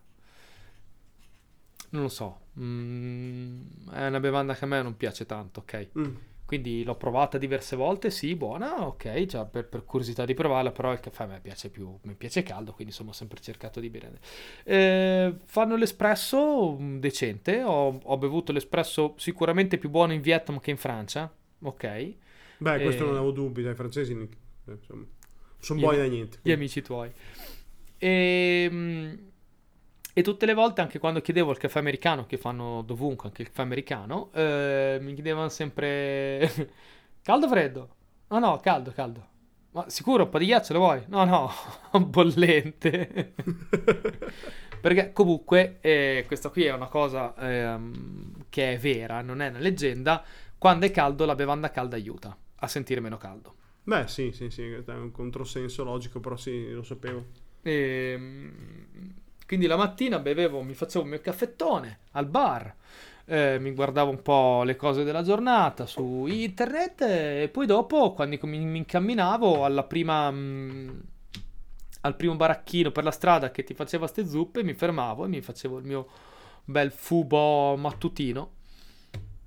non 1.91 2.03
lo 2.03 2.09
so, 2.09 2.39
mm, 2.59 3.61
è 3.93 4.05
una 4.07 4.19
bevanda 4.19 4.55
che 4.55 4.65
a 4.65 4.67
me 4.67 4.81
non 4.81 4.97
piace 4.97 5.25
tanto, 5.25 5.61
ok? 5.61 5.87
Mm. 5.97 6.15
Quindi 6.45 6.83
l'ho 6.83 6.95
provata 6.95 7.37
diverse 7.37 7.75
volte, 7.75 8.09
sì, 8.09 8.35
buona, 8.35 8.87
ok, 8.87 9.25
già 9.25 9.45
per, 9.45 9.67
per 9.67 9.85
curiosità 9.85 10.25
di 10.25 10.33
provarla, 10.33 10.71
però 10.71 10.91
il 10.91 10.99
caffè 10.99 11.23
a 11.23 11.27
me 11.27 11.39
piace 11.41 11.69
più, 11.69 11.95
mi 12.03 12.15
piace 12.15 12.41
caldo, 12.41 12.71
quindi 12.73 12.91
insomma 12.91 13.11
ho 13.11 13.13
sempre 13.13 13.39
cercato 13.39 13.79
di 13.79 13.89
bere. 13.91 14.19
Eh, 14.63 15.35
fanno 15.45 15.75
l'espresso 15.75 16.75
mm, 16.79 16.97
decente, 16.97 17.61
ho, 17.61 17.99
ho 18.03 18.17
bevuto 18.17 18.51
l'espresso 18.51 19.13
sicuramente 19.17 19.77
più 19.77 19.89
buono 19.91 20.13
in 20.13 20.21
Vietnam 20.21 20.59
che 20.59 20.71
in 20.71 20.77
Francia, 20.77 21.31
ok? 21.61 22.13
Beh, 22.57 22.81
questo 22.81 23.03
Eh. 23.03 23.05
non 23.05 23.15
avevo 23.15 23.31
dubbi, 23.31 23.61
dai 23.61 23.75
francesi 23.75 24.13
eh, 24.13 24.27
insomma, 24.71 25.05
sono 25.59 25.79
buoni 25.79 25.97
da 25.97 26.05
niente. 26.05 26.39
Gli 26.41 26.51
amici 26.51 26.81
tuoi. 26.81 27.11
E, 27.99 28.67
mm, 28.71 29.13
e 30.13 30.21
tutte 30.23 30.45
le 30.45 30.53
volte, 30.53 30.81
anche 30.81 30.99
quando 30.99 31.21
chiedevo 31.21 31.51
il 31.51 31.57
caffè 31.57 31.79
americano, 31.79 32.25
che 32.25 32.37
fanno 32.37 32.81
dovunque, 32.81 33.29
anche 33.29 33.43
il 33.43 33.49
caffè 33.49 33.61
americano, 33.61 34.31
eh, 34.33 34.97
mi 35.01 35.13
chiedevano 35.13 35.49
sempre 35.49 36.71
caldo 37.21 37.45
o 37.45 37.49
freddo? 37.49 37.95
No, 38.29 38.39
no, 38.39 38.57
caldo, 38.57 38.91
caldo. 38.91 39.27
Ma 39.71 39.87
sicuro, 39.89 40.23
un 40.23 40.29
po' 40.29 40.39
di 40.39 40.45
ghiaccio 40.45 40.73
lo 40.73 40.79
vuoi? 40.79 41.03
No, 41.07 41.23
no, 41.25 41.51
bollente. 42.07 43.33
Perché 44.81 45.11
comunque 45.13 45.77
eh, 45.81 46.23
questa 46.27 46.49
qui 46.49 46.63
è 46.65 46.73
una 46.73 46.87
cosa 46.87 47.35
ehm, 47.37 48.45
che 48.49 48.73
è 48.73 48.77
vera, 48.79 49.21
non 49.21 49.41
è 49.41 49.49
una 49.49 49.59
leggenda. 49.59 50.23
Quando 50.57 50.85
è 50.85 50.91
caldo, 50.91 51.25
la 51.25 51.35
bevanda 51.35 51.69
calda 51.69 51.95
aiuta 51.95 52.35
a 52.55 52.67
sentire 52.67 52.99
meno 52.99 53.17
caldo. 53.17 53.55
Beh, 53.83 54.07
sì, 54.07 54.31
sì, 54.31 54.49
sì, 54.49 54.63
è 54.71 54.91
un 54.93 55.11
controsenso 55.11 55.83
logico, 55.83 56.19
però 56.19 56.37
sì, 56.37 56.71
lo 56.71 56.83
sapevo. 56.83 57.25
Ehm, 57.61 58.51
quindi 59.45 59.65
la 59.67 59.77
mattina 59.77 60.19
bevevo, 60.19 60.61
mi 60.61 60.73
facevo 60.73 61.03
il 61.03 61.09
mio 61.11 61.21
caffettone 61.21 61.99
al 62.11 62.27
bar, 62.27 62.73
eh, 63.25 63.57
mi 63.59 63.71
guardavo 63.73 64.11
un 64.11 64.21
po' 64.21 64.63
le 64.63 64.75
cose 64.75 65.03
della 65.03 65.23
giornata 65.23 65.85
su 65.85 66.25
internet 66.27 67.01
e 67.01 67.49
poi 67.51 67.65
dopo, 67.65 68.13
quando 68.13 68.37
mi, 68.43 68.59
mi 68.59 68.77
incamminavo 68.77 69.65
alla 69.65 69.83
prima, 69.83 70.29
mm, 70.31 70.99
al 72.01 72.15
primo 72.15 72.35
baracchino 72.35 72.91
per 72.91 73.03
la 73.03 73.11
strada 73.11 73.51
che 73.51 73.63
ti 73.63 73.73
faceva 73.73 74.07
ste 74.07 74.27
zuppe, 74.27 74.63
mi 74.63 74.73
fermavo 74.73 75.25
e 75.25 75.27
mi 75.27 75.41
facevo 75.41 75.77
il 75.79 75.85
mio 75.85 76.07
bel 76.63 76.91
fubo 76.91 77.75
mattutino. 77.75 78.51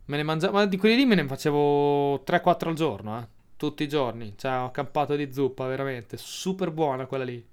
Me 0.06 0.16
ne 0.16 0.22
mangiavo, 0.24 0.52
ma 0.54 0.66
di 0.66 0.76
quelli 0.76 0.96
lì 0.96 1.06
me 1.06 1.14
ne 1.14 1.26
facevo 1.26 2.22
3-4 2.24 2.68
al 2.68 2.74
giorno, 2.74 3.18
eh. 3.20 3.26
Tutti 3.56 3.84
i 3.84 3.88
giorni, 3.88 4.34
cioè 4.36 4.58
ho 4.58 4.64
accampato 4.66 5.14
di 5.14 5.32
zuppa, 5.32 5.66
veramente, 5.66 6.16
super 6.16 6.70
buona 6.72 7.06
quella 7.06 7.24
lì. 7.24 7.44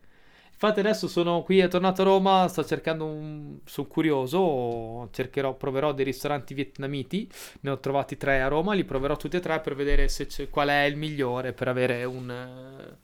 Infatti 0.62 0.82
adesso 0.82 1.08
sono 1.08 1.42
qui, 1.44 1.60
è 1.60 1.70
tornato 1.70 2.02
a 2.02 2.06
Roma, 2.06 2.48
sto 2.50 2.66
cercando 2.66 3.06
un... 3.06 3.60
sono 3.64 3.88
curioso, 3.88 5.08
cercherò, 5.12 5.56
proverò 5.56 5.94
dei 5.94 6.04
ristoranti 6.04 6.54
vietnamiti, 6.54 7.30
ne 7.62 7.70
ho 7.70 7.80
trovati 7.80 8.18
tre 8.18 8.42
a 8.42 8.50
Roma, 8.50 8.74
li 8.74 8.84
proverò 8.84 9.16
tutti 9.16 9.38
e 9.38 9.40
tre 9.40 9.62
per 9.62 9.74
vedere 9.76 10.10
se 10.10 10.26
c'è- 10.26 10.50
qual 10.50 10.68
è 10.68 10.84
il 10.84 10.98
migliore 10.98 11.54
per 11.54 11.70
avere 11.70 12.04
un, 12.04 12.30
eh, 12.30 12.98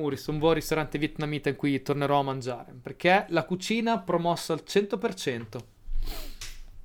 un, 0.00 0.16
un 0.26 0.38
buon 0.38 0.54
ristorante 0.54 0.96
vietnamita 0.98 1.50
in 1.50 1.56
cui 1.56 1.82
tornerò 1.82 2.20
a 2.20 2.22
mangiare, 2.22 2.74
perché 2.80 3.26
la 3.28 3.44
cucina 3.44 3.98
promossa 4.00 4.54
al 4.54 4.64
100%. 4.64 5.58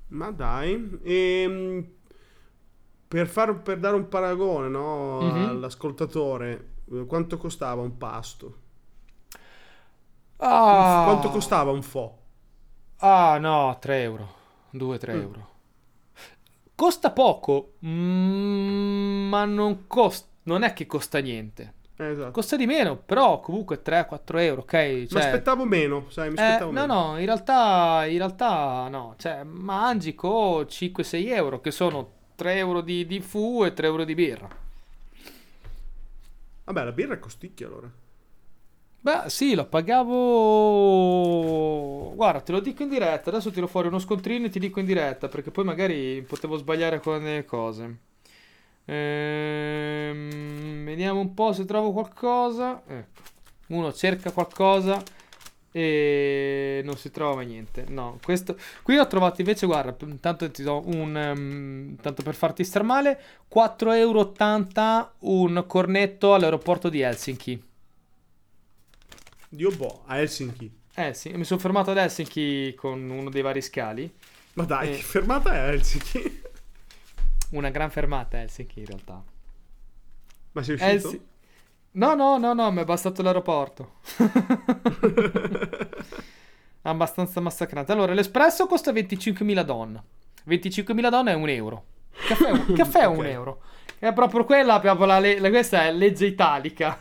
Ma 0.10 0.32
dai, 0.32 1.00
ehm, 1.04 1.86
per, 3.08 3.28
far- 3.28 3.62
per 3.62 3.80
dare 3.80 3.96
un 3.96 4.08
paragone 4.08 4.68
no, 4.70 5.22
Mhm. 5.22 5.40
all'ascoltatore, 5.48 6.76
quanto 7.08 7.38
costava 7.38 7.82
un 7.82 7.98
pasto? 7.98 8.68
Ah, 10.42 11.04
Quanto 11.06 11.30
costava 11.30 11.72
un 11.72 11.82
fo? 11.84 12.18
Ah 13.02 13.38
no, 13.40 13.78
3 13.80 14.02
euro, 14.04 14.28
2-3 14.72 15.14
Mm. 15.14 15.20
euro. 15.22 15.48
Costa 16.76 17.12
poco, 17.12 17.74
mm, 17.86 19.28
ma 19.30 19.44
non 19.46 19.86
costa, 19.88 20.28
non 20.44 20.64
è 20.64 20.72
che 20.74 20.86
costa 20.86 21.20
niente. 21.20 21.74
Eh, 21.98 22.06
esatto. 22.12 22.32
Costa 22.32 22.56
di 22.56 22.66
meno, 22.66 22.96
però 22.98 23.40
comunque 23.42 23.82
3-4 23.82 24.38
euro, 24.40 24.62
ok? 24.62 24.74
Mi 24.74 25.08
Cioè, 25.08 25.22
aspettavo 25.22 25.66
meno, 25.66 26.06
sai, 26.10 26.30
mi 26.30 26.36
eh, 26.36 26.42
aspettavo 26.42 26.72
no, 26.72 26.86
meno. 26.88 26.94
no, 27.12 27.18
in 27.20 27.26
realtà, 27.26 28.06
in 28.06 28.18
realtà 28.18 28.88
no, 28.90 29.16
cioè 29.18 29.44
mangi 29.44 30.16
con 30.16 30.66
5-6 30.70 31.28
euro, 31.30 31.60
che 31.60 31.72
sono 31.72 32.12
3 32.36 32.56
euro 32.56 32.80
di, 32.82 33.06
di 33.06 33.20
fu 33.20 33.64
e 33.66 33.74
3 33.74 33.88
euro 33.88 34.06
di 34.06 34.16
birra. 34.16 34.48
Vabbè, 36.64 36.84
la 36.86 36.92
birra 36.94 37.20
costicchia 37.20 37.68
allora. 37.68 37.92
Beh, 39.02 39.30
sì, 39.30 39.56
lo 39.56 39.66
pagavo. 39.66 40.14
Guarda, 42.16 42.42
te 42.42 42.52
lo 42.52 42.60
dico 42.60 42.84
in 42.84 42.90
diretta. 42.90 43.30
Adesso 43.30 43.50
tiro 43.52 43.68
fuori 43.68 43.88
uno 43.88 44.00
scontrino 44.00 44.46
e 44.48 44.50
ti 44.50 44.60
dico 44.60 44.80
in 44.80 44.86
diretta. 44.86 45.28
Perché 45.30 45.52
poi 45.52 45.64
magari 45.64 46.22
potevo 46.28 46.58
sbagliare 46.58 47.00
con 47.00 47.22
le 47.24 47.46
cose. 47.46 47.98
Ehm, 48.86 50.84
vediamo 50.86 51.20
un 51.22 51.34
po' 51.34 51.54
se 51.54 51.66
trovo 51.66 51.92
qualcosa. 51.94 52.82
Ecco, 52.88 53.22
uno 53.68 53.94
cerca 53.94 54.32
qualcosa 54.32 55.02
e 55.72 56.82
non 56.84 56.98
si 56.98 57.10
trova 57.12 57.42
niente. 57.44 57.86
No, 57.90 58.20
questo 58.24 58.58
qui 58.84 58.98
ho 58.98 59.08
trovato 59.08 59.42
invece. 59.42 59.66
Guarda, 59.66 59.96
intanto 60.06 60.50
ti 60.52 60.64
do 60.64 60.82
un. 60.88 61.16
ehm, 61.18 61.96
tanto 62.02 62.22
per 62.24 62.36
farti 62.36 62.64
star 62.66 62.84
male: 62.84 63.20
4,80 63.48 65.14
euro 65.22 65.54
un 65.54 65.64
cornetto 65.68 66.34
all'aeroporto 66.34 66.90
di 66.90 67.02
Helsinki. 67.02 67.64
Dio 69.50 69.72
boh, 69.72 70.04
a 70.06 70.18
Helsinki. 70.20 70.72
Eh 70.94 71.14
sì, 71.14 71.30
mi 71.32 71.44
sono 71.44 71.60
fermato 71.60 71.92
ad 71.92 71.98
Helsinki 71.98 72.74
con 72.76 73.10
uno 73.10 73.30
dei 73.30 73.42
vari 73.42 73.62
scali. 73.62 74.12
Ma 74.54 74.64
dai, 74.66 74.92
Eh. 74.92 74.96
che 74.98 75.02
fermata 75.02 75.54
è 75.54 75.70
Helsinki? 75.70 76.42
Una 77.52 77.70
gran 77.70 77.90
fermata 77.90 78.38
a 78.38 78.42
Helsinki 78.42 78.80
in 78.80 78.86
realtà. 78.86 79.24
Ma 80.52 80.64
sei 80.64 80.76
uscito? 80.76 80.92
Helsi- 80.92 81.28
No, 81.92 82.14
no, 82.14 82.38
no, 82.38 82.54
no, 82.54 82.72
mi 82.72 82.82
è 82.82 82.86
bastato 82.86 83.22
l'aeroporto. 83.24 83.94
Abbastanza 86.84 87.40
massacrante. 87.42 87.92
Allora, 87.92 88.14
l'espresso 88.14 88.68
costa 88.68 88.92
25.000 88.92 89.62
don. 89.64 90.02
25.000 90.48 91.10
don 91.10 91.28
è 91.28 91.34
un 91.34 91.50
euro. 91.50 91.84
Caffè, 92.12 92.46
è 92.46 92.52
un- 92.52 92.74
caffè 92.76 93.00
è 93.02 93.06
un 93.08 93.26
euro. 93.26 93.62
È 93.98 94.14
proprio 94.14 94.46
quella, 94.46 94.80
proprio 94.80 95.08
la 95.08 95.20
la- 95.20 95.50
questa 95.50 95.86
è 95.86 95.92
legge 95.92 96.28
italica. 96.28 97.00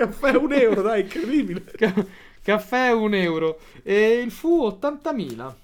Caffè 0.00 0.34
un 0.36 0.52
euro, 0.52 0.80
dai, 0.82 1.02
incredibile. 1.02 1.62
Ca- 1.76 2.06
caffè 2.42 2.90
un 2.92 3.12
euro. 3.14 3.58
E 3.82 4.12
il 4.24 4.30
fu 4.30 4.66
80.000. 4.66 5.54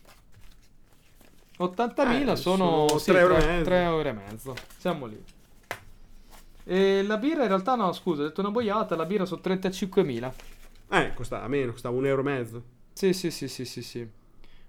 80.000 1.59 2.33
Eh, 2.33 2.37
sono, 2.37 2.87
sono 2.87 2.99
sì, 2.99 3.12
tre 3.12 3.20
euro 3.20 3.37
e 3.37 3.38
tre- 3.38 3.46
mezzo. 3.49 3.64
tre 3.64 3.83
euro 3.83 4.09
e 4.09 4.12
mezzo. 4.12 4.55
Siamo 4.77 5.07
lì. 5.07 5.25
E 6.64 7.03
la 7.03 7.16
birra 7.16 7.42
in 7.42 7.49
realtà 7.49 7.77
no, 7.77 7.92
scusa, 7.92 8.22
ho 8.22 8.27
detto 8.27 8.40
una 8.40 8.51
boiata, 8.51 8.94
la 8.96 9.07
birra 9.07 9.25
sono 9.25 9.40
35.000. 9.42 10.33
Eh, 10.90 11.14
costava 11.14 11.46
meno, 11.49 11.72
costava 11.72 11.96
un 11.96 12.07
euro 12.07 12.20
e 12.20 12.25
mezzo. 12.25 12.62
Sì, 12.92 13.12
sì, 13.14 13.31
sì, 13.31 13.49
sì, 13.49 13.64
sì, 13.64 13.83
sì. 13.83 14.07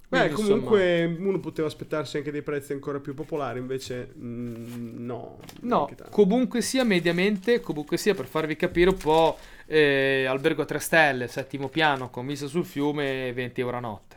Beh, 0.09 0.29
Quindi, 0.31 0.41
insomma, 0.41 0.61
comunque 0.63 1.03
uno 1.19 1.39
poteva 1.39 1.67
aspettarsi 1.67 2.15
anche 2.15 2.31
dei 2.31 2.41
prezzi 2.41 2.71
ancora 2.71 2.99
più 2.99 3.13
popolari, 3.13 3.59
invece 3.59 4.13
mm, 4.17 5.05
no. 5.05 5.39
No, 5.61 5.89
comunque 6.09 6.61
sia 6.61 6.85
mediamente, 6.85 7.59
comunque 7.59 7.97
sia 7.97 8.15
per 8.15 8.25
farvi 8.25 8.55
capire 8.55 8.89
un 8.89 8.97
po', 8.97 9.37
eh, 9.65 10.23
albergo 10.25 10.61
a 10.61 10.65
3 10.65 10.79
stelle, 10.79 11.27
settimo 11.27 11.67
piano, 11.67 12.09
con 12.09 12.25
messa 12.25 12.47
sul 12.47 12.63
fiume, 12.63 13.33
20 13.33 13.59
euro 13.59 13.77
a 13.77 13.79
notte. 13.81 14.15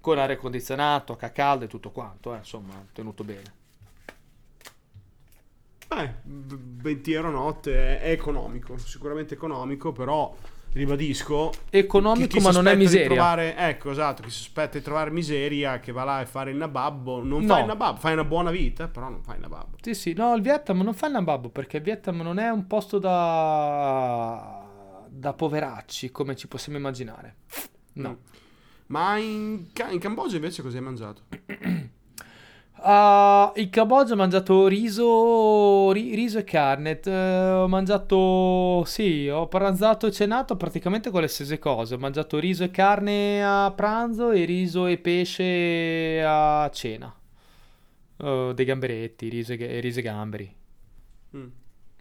Con 0.00 0.18
aria 0.18 0.36
condizionato, 0.36 1.16
caldo 1.16 1.66
e 1.66 1.68
tutto 1.68 1.90
quanto, 1.90 2.34
eh, 2.34 2.38
insomma, 2.38 2.84
tenuto 2.92 3.22
bene. 3.22 3.58
Eh, 5.92 6.14
20 6.24 7.12
euro 7.12 7.28
a 7.28 7.32
notte 7.32 7.72
è, 7.72 8.00
è 8.00 8.10
economico, 8.10 8.78
sicuramente 8.78 9.34
economico, 9.34 9.92
però 9.92 10.34
ribadisco 10.72 11.50
economico 11.70 12.38
ma 12.40 12.50
non 12.52 12.68
è 12.68 12.76
miseria 12.76 13.06
trovare- 13.06 13.56
ecco 13.56 13.90
esatto 13.90 14.22
chi 14.22 14.30
si 14.30 14.42
aspetta 14.42 14.78
di 14.78 14.84
trovare 14.84 15.10
miseria 15.10 15.80
che 15.80 15.90
va 15.90 16.04
là 16.04 16.20
e 16.20 16.26
fare 16.26 16.50
il 16.52 16.56
nababbo 16.56 17.22
non 17.24 17.42
No. 17.42 17.54
fai 17.54 17.60
il 17.62 17.66
nababbo 17.66 17.98
fai 17.98 18.12
una 18.12 18.24
buona 18.24 18.50
vita 18.50 18.86
però 18.88 19.08
non 19.08 19.22
fai 19.22 19.34
il 19.36 19.40
nababbo 19.40 19.76
Sì, 19.80 19.94
sì, 19.94 20.12
no, 20.12 20.34
il 20.34 20.42
Vietnam 20.42 20.82
non 20.82 20.94
fa 20.94 21.06
il 21.06 21.12
nababbo 21.12 21.48
perché 21.48 21.78
il 21.78 21.82
Vietnam 21.82 22.20
non 22.20 22.38
è 22.38 22.48
un 22.50 22.66
posto 22.68 22.98
da, 22.98 24.64
da 25.08 25.32
poveracci 25.32 26.10
come 26.10 26.36
ci 26.36 26.46
possiamo 26.48 26.78
immaginare. 26.78 27.36
No. 27.94 28.18
ma 28.86 29.16
in, 29.18 29.66
in 29.90 29.98
Cambogia 29.98 30.36
invece 30.36 30.62
cosa 30.62 30.76
hai 30.76 30.82
mangiato? 30.84 31.22
Ah, 32.82 33.52
in 33.56 33.68
Cambogia 33.68 34.14
ho 34.14 34.16
mangiato 34.16 34.66
riso, 34.66 35.92
ri- 35.92 36.14
riso 36.14 36.38
e 36.38 36.44
carne. 36.44 36.98
eh, 37.00 37.50
ho 37.50 37.68
mangiato, 37.68 38.84
sì, 38.86 39.28
ho 39.28 39.46
pranzato 39.48 40.06
e 40.06 40.12
cenato 40.12 40.56
praticamente 40.56 41.10
con 41.10 41.20
le 41.20 41.28
stesse 41.28 41.58
cose. 41.58 41.94
Ho 41.94 41.98
mangiato 41.98 42.38
riso 42.38 42.64
e 42.64 42.70
carne 42.70 43.44
a 43.44 43.70
pranzo 43.72 44.30
e 44.30 44.44
riso 44.44 44.86
e 44.86 44.96
pesce 44.98 46.22
a 46.24 46.70
cena. 46.72 47.14
Eh, 48.16 48.52
dei 48.54 48.64
gamberetti, 48.64 49.28
riso 49.28 49.52
e, 49.52 49.58
e 49.60 49.80
riso 49.80 49.98
e 50.00 50.02
gamberi. 50.02 50.54
Mm. 51.36 51.42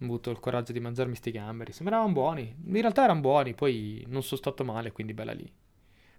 Ho 0.02 0.06
avuto 0.06 0.30
il 0.32 0.40
coraggio 0.40 0.72
di 0.72 0.80
mangiarmi 0.80 1.16
sti 1.16 1.32
gamberi. 1.32 1.72
Sembravano 1.74 2.12
buoni. 2.12 2.56
In 2.66 2.74
realtà 2.82 3.04
erano 3.04 3.20
buoni, 3.22 3.54
poi 3.54 4.04
non 4.08 4.24
sono 4.24 4.40
stato 4.40 4.64
male, 4.64 4.92
quindi 4.92 5.14
bella 5.14 5.34
lì. 5.34 5.52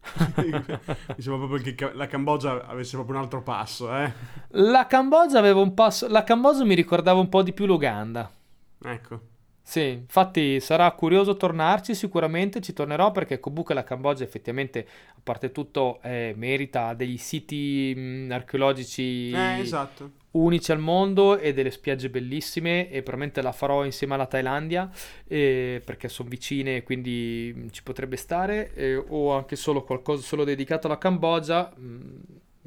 mi 0.36 1.22
sembra 1.22 1.46
proprio 1.46 1.74
che 1.74 1.92
la 1.94 2.06
Cambogia 2.06 2.66
avesse 2.66 2.96
proprio 2.96 3.16
un 3.16 3.22
altro 3.22 3.42
passo 3.42 3.94
eh? 3.94 4.12
La 4.48 4.86
Cambogia 4.86 5.38
aveva 5.38 5.60
un 5.60 5.74
passo. 5.74 6.08
La 6.08 6.24
Cambogia 6.24 6.64
mi 6.64 6.74
ricordava 6.74 7.20
un 7.20 7.28
po' 7.28 7.42
di 7.42 7.52
più 7.52 7.66
l'Uganda. 7.66 8.30
ecco 8.82 9.20
Sì, 9.70 9.90
infatti 9.90 10.58
sarà 10.58 10.90
curioso 10.90 11.36
tornarci, 11.36 11.94
sicuramente 11.94 12.60
ci 12.60 12.72
tornerò 12.72 13.12
perché 13.12 13.38
comunque 13.38 13.72
la 13.72 13.84
Cambogia 13.84 14.24
effettivamente, 14.24 14.84
a 15.14 15.20
parte 15.22 15.52
tutto, 15.52 16.00
eh, 16.02 16.34
merita 16.36 16.92
dei 16.92 17.16
siti 17.18 17.94
mh, 17.94 18.32
archeologici 18.32 19.30
eh, 19.30 19.60
esatto. 19.60 20.10
unici 20.32 20.72
al 20.72 20.80
mondo 20.80 21.38
e 21.38 21.52
delle 21.52 21.70
spiagge 21.70 22.10
bellissime 22.10 22.90
e 22.90 23.02
probabilmente 23.02 23.42
la 23.42 23.52
farò 23.52 23.84
insieme 23.84 24.14
alla 24.14 24.26
Thailandia 24.26 24.90
eh, 25.28 25.80
perché 25.84 26.08
sono 26.08 26.28
vicine 26.28 26.78
e 26.78 26.82
quindi 26.82 27.52
mh, 27.54 27.68
ci 27.70 27.84
potrebbe 27.84 28.16
stare 28.16 28.74
eh, 28.74 28.96
o 28.96 29.32
anche 29.36 29.54
solo 29.54 29.84
qualcosa 29.84 30.20
solo 30.24 30.42
dedicato 30.42 30.88
alla 30.88 30.98
Cambogia 30.98 31.72
mh, 31.72 32.08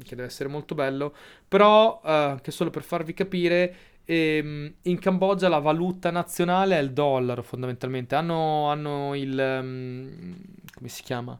che 0.02 0.16
deve 0.16 0.28
essere 0.28 0.48
molto 0.48 0.74
bello 0.74 1.14
però 1.46 2.00
eh, 2.02 2.10
anche 2.10 2.50
solo 2.50 2.70
per 2.70 2.82
farvi 2.82 3.12
capire 3.12 3.74
ehm, 4.04 4.74
in 4.82 4.98
Cambogia 4.98 5.48
la 5.48 5.58
valuta 5.58 6.10
nazionale 6.10 6.78
è 6.78 6.82
il 6.82 6.92
dollaro 6.92 7.42
fondamentalmente 7.42 8.14
hanno, 8.14 8.70
hanno 8.70 9.14
il 9.14 9.38
ehm, 9.38 10.36
come 10.74 10.88
si 10.88 11.02
chiama? 11.02 11.38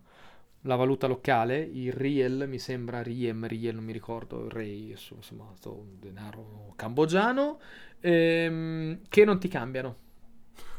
la 0.66 0.76
valuta 0.76 1.06
locale, 1.06 1.58
il 1.58 1.92
riel, 1.92 2.46
mi 2.48 2.58
sembra 2.58 3.02
riem, 3.02 3.46
riel, 3.46 3.74
non 3.74 3.84
mi 3.84 3.92
ricordo, 3.92 4.44
il 4.44 4.50
rei, 4.50 4.90
insomma, 4.90 5.52
sto 5.56 5.86
denaro 5.98 6.72
cambogiano, 6.76 7.58
ehm, 8.00 9.00
che 9.08 9.24
non 9.24 9.38
ti 9.38 9.48
cambiano. 9.48 9.96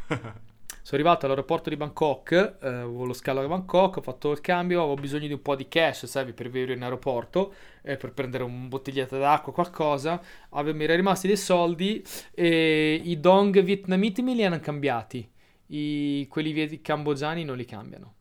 Sono 0.85 1.01
arrivato 1.01 1.25
all'aeroporto 1.25 1.69
di 1.69 1.77
Bangkok, 1.77 2.31
eh, 2.61 2.67
avevo 2.67 3.05
lo 3.05 3.13
scalo 3.13 3.41
a 3.41 3.47
Bangkok, 3.47 3.97
ho 3.97 4.01
fatto 4.01 4.29
il 4.31 4.39
cambio, 4.39 4.81
avevo 4.83 4.93
bisogno 5.01 5.25
di 5.25 5.33
un 5.33 5.41
po' 5.41 5.55
di 5.55 5.67
cash, 5.67 6.05
sai, 6.05 6.31
per 6.31 6.47
vivere 6.49 6.73
in 6.73 6.83
aeroporto, 6.83 7.53
eh, 7.81 7.97
per 7.97 8.13
prendere 8.13 8.43
un 8.43 8.67
bottiglietta 8.69 9.17
d'acqua, 9.17 9.51
qualcosa, 9.51 10.21
Ave- 10.49 10.73
mi 10.73 10.83
erano 10.83 10.99
rimasti 10.99 11.25
dei 11.25 11.37
soldi 11.37 12.03
e 12.31 13.01
i 13.03 13.19
dong 13.19 13.59
vietnamiti 13.63 14.21
me 14.21 14.35
li 14.35 14.45
hanno 14.45 14.59
cambiati, 14.59 15.27
I- 15.67 16.27
quelli 16.29 16.51
viet- 16.51 16.79
cambogiani 16.81 17.43
non 17.43 17.57
li 17.57 17.65
cambiano. 17.65 18.13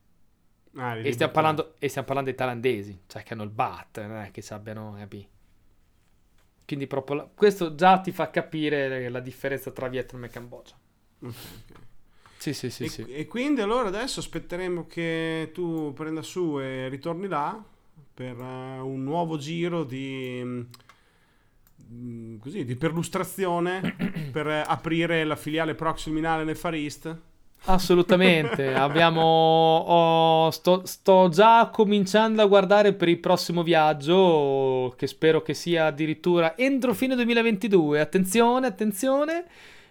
Ah, 0.77 0.97
E 1.01 1.13
stiamo, 1.13 1.33
parlando, 1.33 1.75
e 1.79 1.89
stiamo 1.89 2.07
parlando 2.07 2.31
dei 2.31 2.39
thailandesi, 2.39 3.03
cioè 3.07 3.23
che 3.23 3.35
hanno 3.35 3.43
il 3.45 3.51
bat, 3.51 4.01
non 4.07 4.17
è 4.19 4.31
che 4.31 4.43
ci 4.43 4.53
abbiano, 4.55 4.95
capi? 4.99 5.29
Quindi 6.67 6.87
proprio 6.89 7.17
la- 7.17 7.29
questo 7.33 7.75
già 7.77 8.01
ti 8.01 8.11
fa 8.11 8.29
capire 8.31 9.09
la 9.09 9.21
differenza 9.21 9.71
tra 9.71 9.89
Vietnam 9.89 10.25
e 10.25 10.29
Cambogia. 10.31 10.75
Ok, 11.23 11.43
ok. 11.59 11.94
Sì, 12.45 12.53
sì, 12.53 12.69
sì, 12.69 12.85
e, 12.85 12.89
sì. 12.91 13.07
e 13.09 13.27
quindi 13.27 13.63
allora 13.63 13.89
adesso 13.89 14.21
aspetteremo 14.21 14.87
che 14.87 15.51
tu 15.55 15.95
prenda 15.95 16.21
su 16.21 16.61
e 16.61 16.91
ritorni 16.91 17.27
là 17.27 17.59
per 18.13 18.39
eh, 18.39 18.81
un 18.81 19.03
nuovo 19.03 19.39
giro 19.39 19.83
di, 19.83 20.43
mm, 21.91 22.37
così, 22.41 22.67
di 22.67 22.77
perlustrazione 22.77 23.97
per 24.31 24.47
aprire 24.47 25.25
la 25.25 25.37
filiale 25.37 25.75
Proximinale 25.75 26.45
nel 26.45 26.55
Far 26.55 26.75
East. 26.75 27.17
Assolutamente. 27.65 28.75
Abbiamo. 28.77 29.23
ho- 29.23 30.51
sto, 30.51 30.83
sto 30.85 31.31
già 31.31 31.71
cominciando 31.73 32.43
a 32.43 32.47
guardare 32.47 32.93
per 32.93 33.09
il 33.09 33.21
prossimo 33.21 33.63
viaggio, 33.63 34.93
che 34.99 35.07
spero 35.07 35.41
che 35.41 35.55
sia 35.55 35.87
addirittura 35.87 36.59
entro 36.59 36.93
fine 36.93 37.15
2022. 37.15 38.01
Attenzione, 38.01 38.67
attenzione. 38.67 39.47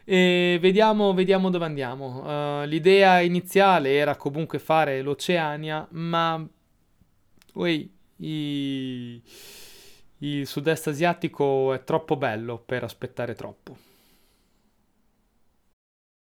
E 0.05 0.57
vediamo, 0.61 1.13
vediamo 1.13 1.49
dove 1.49 1.65
andiamo. 1.65 2.23
Eh, 2.63 2.67
l'idea 2.67 3.21
iniziale 3.21 3.93
era 3.93 4.15
comunque 4.15 4.59
fare 4.59 5.01
l'Oceania, 5.01 5.87
ma. 5.91 6.45
Uè, 7.53 7.87
i- 8.17 9.21
il 10.19 10.47
sud-est 10.47 10.87
asiatico 10.87 11.73
è 11.73 11.83
troppo 11.83 12.15
bello 12.17 12.57
per 12.57 12.83
aspettare 12.83 13.35
troppo. 13.35 13.77